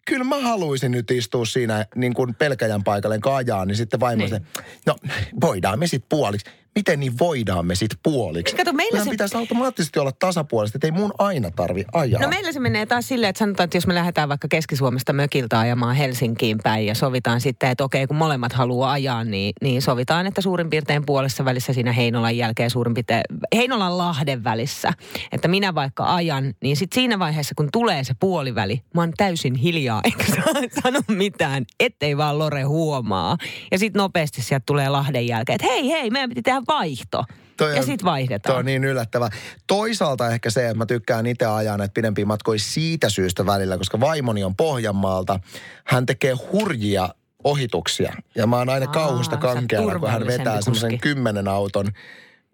kyllä 0.08 0.24
mä 0.24 0.42
haluaisin 0.42 0.92
nyt 0.92 1.12
istua 1.12 1.46
siinä 1.46 1.86
niin 1.96 2.14
kuin 2.14 2.36
pelkäjän 2.36 2.84
paikalle 2.84 3.20
kajaan, 3.20 3.68
niin 3.68 3.76
sitten 3.76 4.00
vaimo 4.00 4.26
niin. 4.26 4.46
no 4.86 4.96
voidaan 5.42 5.80
me 5.80 5.88
sitten 5.88 6.10
puoliksi 6.10 6.46
miten 6.76 7.00
niin 7.00 7.20
voidaan 7.20 7.66
me 7.66 7.76
sitten 7.76 8.00
puoliksi? 8.04 8.56
Kato, 8.56 8.74
meillä 8.74 9.04
se... 9.04 9.10
pitäisi 9.10 9.38
automaattisesti 9.38 10.00
olla 10.00 10.12
tasapuolisesti, 10.12 10.78
että 10.78 10.88
ei 10.88 10.92
mun 10.92 11.12
aina 11.18 11.52
tarvi 11.52 11.86
ajaa. 11.94 12.22
No 12.22 12.28
meillä 12.28 12.52
se 12.52 12.60
menee 12.60 12.86
taas 12.86 13.08
silleen, 13.08 13.30
että 13.30 13.40
sanotaan, 13.40 13.66
että 13.66 13.78
jos 13.78 13.88
me 13.88 13.96
lähdetään 13.96 14.30
vaikka 14.30 14.48
Keski-Suomesta 14.48 15.14
mökiltä 15.14 15.60
ajamaan 15.60 15.96
Helsinkiin 15.96 16.58
päin 16.64 16.86
ja 16.86 16.96
sovitaan 16.96 17.42
sitten, 17.42 17.70
että 17.70 17.84
okei, 17.84 18.08
kun 18.08 18.18
molemmat 18.18 18.54
haluaa 18.54 18.92
ajaa, 18.92 19.24
niin, 19.24 19.54
niin 19.62 19.82
sovitaan, 19.82 20.28
että 20.28 20.42
suurin 20.42 20.70
piirtein 20.70 21.06
puolessa 21.06 21.46
välissä 21.46 21.74
siinä 21.74 21.92
Heinolan 21.92 22.38
jälkeen 22.38 22.70
suurin 22.70 22.94
piirtein, 22.94 23.22
Heinolan 23.56 23.98
Lahden 23.98 24.44
välissä, 24.44 24.94
että 25.32 25.48
minä 25.48 25.76
vaikka 25.76 26.16
ajan, 26.16 26.54
niin 26.62 26.78
sitten 26.78 26.96
siinä 26.96 27.20
vaiheessa, 27.20 27.56
kun 27.56 27.70
tulee 27.72 28.04
se 28.04 28.14
puoliväli, 28.20 28.82
mä 28.96 29.02
oon 29.02 29.14
täysin 29.18 29.56
hiljaa, 29.56 30.02
eikä 30.04 30.26
sano 30.84 31.00
mitään, 31.08 31.66
ettei 31.80 32.18
vaan 32.18 32.40
Lore 32.40 32.64
huomaa. 32.64 33.38
Ja 33.72 33.80
sitten 33.80 34.00
nopeasti 34.00 34.42
sieltä 34.42 34.64
tulee 34.66 34.90
Lahden 34.90 35.28
jälkeen, 35.28 35.56
että 35.56 35.68
hei, 35.68 35.90
hei, 35.90 36.10
meidän 36.10 36.30
piti 36.30 36.42
tehdä 36.42 36.59
vaihto. 36.68 37.24
Toi 37.58 37.76
ja 37.76 37.84
sitten 37.84 38.06
vaihdetaan. 38.06 38.54
Toi 38.54 38.60
on 38.60 38.66
niin 38.66 38.84
yllättävä. 38.84 39.30
Toisaalta 39.68 40.30
ehkä 40.30 40.50
se, 40.50 40.66
että 40.66 40.78
mä 40.78 40.86
tykkään 40.86 41.26
itse 41.26 41.46
ajaa 41.46 41.78
näitä 41.78 41.94
pidempiä 41.94 42.26
matkoja 42.26 42.60
siitä 42.60 43.10
syystä 43.10 43.46
välillä, 43.46 43.78
koska 43.78 44.00
vaimoni 44.00 44.44
on 44.44 44.56
Pohjanmaalta. 44.56 45.40
Hän 45.86 46.06
tekee 46.06 46.34
hurjia 46.52 47.10
ohituksia. 47.44 48.14
Ja 48.36 48.48
mä 48.48 48.58
oon 48.58 48.70
aina 48.70 48.86
Aa, 48.86 48.94
kauhusta 48.94 49.38
kankealla, 49.38 50.00
kun 50.00 50.10
hän 50.10 50.28
vetää 50.28 50.62
semmoisen 50.62 51.00
kymmenen 51.00 51.48
auton 51.48 51.86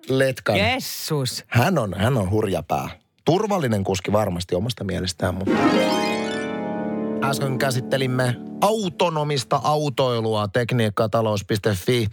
letkan. 0.09 0.57
Jessus. 0.57 1.43
Hän 1.47 1.77
on, 1.77 1.93
hän 1.93 2.17
on 2.17 2.29
hurja 2.29 2.63
pää. 2.63 2.89
Turvallinen 3.25 3.83
kuski 3.83 4.11
varmasti 4.11 4.55
omasta 4.55 4.83
mielestään, 4.83 5.35
mutta... 5.35 5.57
Äsken 7.29 7.57
käsittelimme 7.57 8.35
autonomista 8.61 9.61
autoilua, 9.63 10.47
tekniikkatalous.fi 10.47 12.07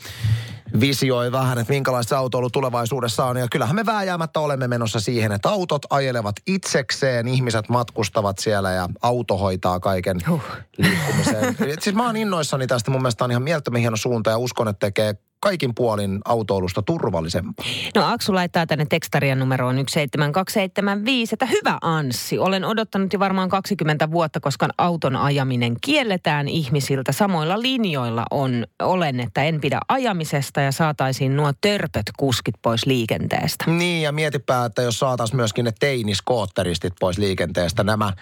visioi 0.80 1.32
vähän, 1.32 1.58
että 1.58 1.72
minkälaista 1.72 2.18
autoilu 2.18 2.50
tulevaisuudessa 2.50 3.24
on. 3.24 3.36
Ja 3.36 3.46
kyllähän 3.50 3.76
me 3.76 3.86
vääjäämättä 3.86 4.40
olemme 4.40 4.68
menossa 4.68 5.00
siihen, 5.00 5.32
että 5.32 5.48
autot 5.48 5.82
ajelevat 5.90 6.36
itsekseen, 6.46 7.28
ihmiset 7.28 7.68
matkustavat 7.68 8.38
siellä 8.38 8.72
ja 8.72 8.88
auto 9.02 9.36
hoitaa 9.38 9.80
kaiken 9.80 10.16
huh. 10.28 10.42
liikkumisen. 10.78 11.56
siis 11.82 11.96
mä 11.96 12.06
oon 12.06 12.16
innoissani 12.16 12.66
tästä, 12.66 12.90
mun 12.90 13.02
mielestä 13.02 13.24
on 13.24 13.30
ihan 13.30 13.42
mielettömän 13.42 13.80
hieno 13.80 13.96
suunta 13.96 14.30
ja 14.30 14.38
uskon, 14.38 14.68
että 14.68 14.86
tekee 14.86 15.14
kaikin 15.42 15.74
puolin 15.74 16.20
autoilusta 16.24 16.82
turvallisempaa. 16.82 17.66
No 17.94 18.12
Aksu 18.12 18.34
laittaa 18.34 18.66
tänne 18.66 18.86
tekstarian 18.88 19.38
numeroon 19.38 19.76
17275, 19.76 21.34
että 21.34 21.46
hyvä 21.46 21.78
Anssi, 21.80 22.38
olen 22.38 22.64
odottanut 22.64 23.12
jo 23.12 23.18
varmaan 23.18 23.48
20 23.48 24.10
vuotta, 24.10 24.40
koska 24.40 24.68
auton 24.78 25.16
ajaminen 25.16 25.76
kielletään 25.80 26.48
ihmisiltä. 26.48 27.12
Samoilla 27.12 27.62
linjoilla 27.62 28.24
on, 28.30 28.66
olen, 28.82 29.20
että 29.20 29.44
en 29.44 29.60
pidä 29.60 29.80
ajamisesta 29.88 30.60
ja 30.60 30.72
saataisiin 30.72 31.36
nuo 31.36 31.52
törpöt 31.60 32.06
kuskit 32.16 32.54
pois 32.62 32.86
liikenteestä. 32.86 33.64
Niin 33.66 34.02
ja 34.02 34.12
mietipä, 34.12 34.64
että 34.64 34.82
jos 34.82 34.98
saataisiin 34.98 35.36
myöskin 35.36 35.64
ne 35.64 35.72
teiniskootteristit 35.80 36.92
pois 37.00 37.18
liikenteestä, 37.18 37.84
nämä 37.84 38.12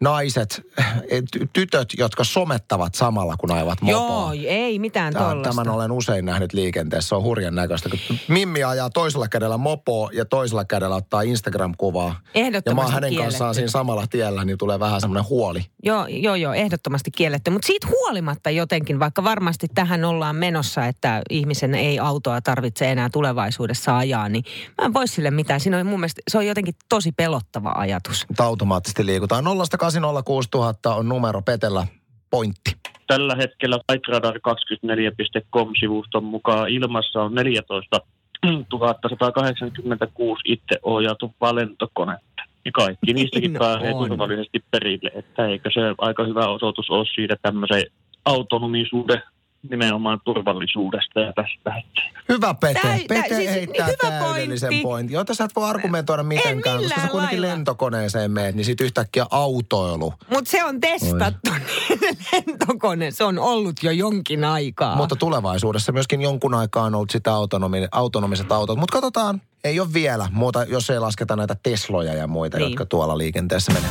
naiset, 0.00 0.62
eh, 0.78 1.22
tytöt, 1.52 1.88
jotka 1.98 2.24
somettavat 2.24 2.94
samalla, 2.94 3.36
kun 3.36 3.52
ajavat 3.52 3.82
mopoa. 3.82 4.34
Joo, 4.34 4.46
ei 4.48 4.78
mitään 4.78 5.14
tuollaista. 5.14 5.62
Tämän 5.62 5.74
olen 5.74 5.92
usein 5.92 6.24
nähnyt 6.24 6.52
liikenteessä. 6.52 7.08
Se 7.08 7.14
on 7.14 7.22
hurjan 7.22 7.54
näköistä, 7.54 7.88
kun 7.88 7.98
Mimmi 8.28 8.64
ajaa 8.64 8.90
toisella 8.90 9.28
kädellä 9.28 9.56
mopoa 9.56 10.10
ja 10.12 10.24
toisella 10.24 10.64
kädellä 10.64 10.96
ottaa 10.96 11.22
Instagram-kuvaa. 11.22 12.20
Ehdottomasti 12.34 12.70
Ja 12.70 12.74
mä 12.74 12.82
oon 12.82 12.92
hänen 12.92 13.10
kielletty. 13.10 13.28
kanssaan 13.30 13.54
siinä 13.54 13.68
samalla 13.68 14.06
tiellä, 14.06 14.44
niin 14.44 14.58
tulee 14.58 14.78
vähän 14.78 15.00
semmoinen 15.00 15.28
huoli. 15.28 15.64
Joo, 15.82 16.06
joo, 16.06 16.34
joo, 16.34 16.52
ehdottomasti 16.52 17.10
kielletty. 17.10 17.50
Mutta 17.50 17.66
siitä 17.66 17.86
huolimatta 17.86 18.50
jotenkin, 18.50 19.00
vaikka 19.00 19.24
varmasti 19.24 19.66
tähän 19.74 20.04
ollaan 20.04 20.36
menossa, 20.36 20.86
että 20.86 21.22
ihmisen 21.30 21.74
ei 21.74 21.98
autoa 21.98 22.40
tarvitse 22.40 22.92
enää 22.92 23.08
tulevaisuudessa 23.12 23.96
ajaa, 23.98 24.28
niin 24.28 24.44
mä 24.80 24.84
en 24.86 24.92
voi 24.94 25.08
sille 25.08 25.30
mitään. 25.30 25.60
Siinä 25.60 25.78
on 25.78 25.86
mun 25.86 26.00
mielestä, 26.00 26.22
se 26.30 26.38
on 26.38 26.46
jotenkin 26.46 26.74
tosi 26.88 27.12
pelottava 27.12 27.72
ajatus. 27.76 28.24
Mutta 28.28 28.44
automaattisesti 28.44 29.06
liikutaan 29.06 29.44
0 29.44 29.64
806 29.86 30.48
on 30.86 31.08
numero 31.08 31.42
Petellä 31.42 31.86
pointti. 32.30 32.76
Tällä 33.06 33.34
hetkellä 33.34 33.78
flightradar24.com-sivuston 33.92 36.24
mukaan 36.24 36.68
ilmassa 36.68 37.22
on 37.22 37.34
14 37.34 38.00
186 39.08 40.42
itse 40.44 40.78
ohjautu 40.82 41.34
lentokonetta. 41.52 42.42
Ja 42.64 42.72
kaikki 42.72 43.12
niistäkin 43.12 43.50
niin 43.52 43.58
pääsee 43.58 43.92
turvallisesti 43.92 44.64
perille, 44.70 45.10
että 45.14 45.46
eikö 45.46 45.70
se 45.74 45.80
aika 45.98 46.24
hyvä 46.24 46.48
osoitus 46.48 46.90
ole 46.90 47.06
siitä 47.14 47.36
tämmöisen 47.42 47.82
autonomisuuden 48.24 49.22
nimenomaan 49.70 50.20
turvallisuudesta 50.24 51.20
ja 51.20 51.32
tästä. 51.32 51.82
Hyvä 52.28 52.54
Pete. 52.54 52.80
Täy, 52.82 52.98
Pete 53.08 53.28
täy, 53.28 53.38
siis 53.38 53.50
heittää 53.50 53.86
hyvä 53.86 54.18
täydellisen 54.18 54.68
pointti. 54.68 54.82
pointin. 54.82 55.14
Jota 55.14 55.34
sä 55.34 55.44
et 55.44 55.56
voi 55.56 55.68
argumentoida 55.68 56.22
mitenkään, 56.22 56.82
koska 56.82 57.00
sä 57.00 57.08
kuitenkin 57.08 57.40
lailla. 57.40 57.54
lentokoneeseen 57.56 58.30
meet, 58.30 58.54
niin 58.54 58.64
sit 58.64 58.80
yhtäkkiä 58.80 59.26
autoilu. 59.30 60.14
Mutta 60.30 60.50
se 60.50 60.64
on 60.64 60.80
testattu. 60.80 61.50
Lentokone, 62.32 63.10
se 63.10 63.24
on 63.24 63.38
ollut 63.38 63.82
jo 63.82 63.90
jonkin 63.90 64.44
aikaa. 64.44 64.96
Mutta 64.96 65.16
tulevaisuudessa 65.16 65.92
myöskin 65.92 66.22
jonkun 66.22 66.54
aikaa 66.54 66.84
on 66.84 66.94
ollut 66.94 67.10
sitä 67.10 67.34
autonomi, 67.34 67.88
autonomiset 67.92 68.52
autot. 68.52 68.78
Mutta 68.78 68.92
katsotaan, 68.92 69.42
ei 69.64 69.80
ole 69.80 69.92
vielä 69.92 70.28
muuta, 70.32 70.64
jos 70.64 70.90
ei 70.90 70.98
lasketa 70.98 71.36
näitä 71.36 71.56
Tesloja 71.62 72.14
ja 72.14 72.26
muita, 72.26 72.58
niin. 72.58 72.70
jotka 72.70 72.86
tuolla 72.86 73.18
liikenteessä 73.18 73.72
menee. 73.72 73.90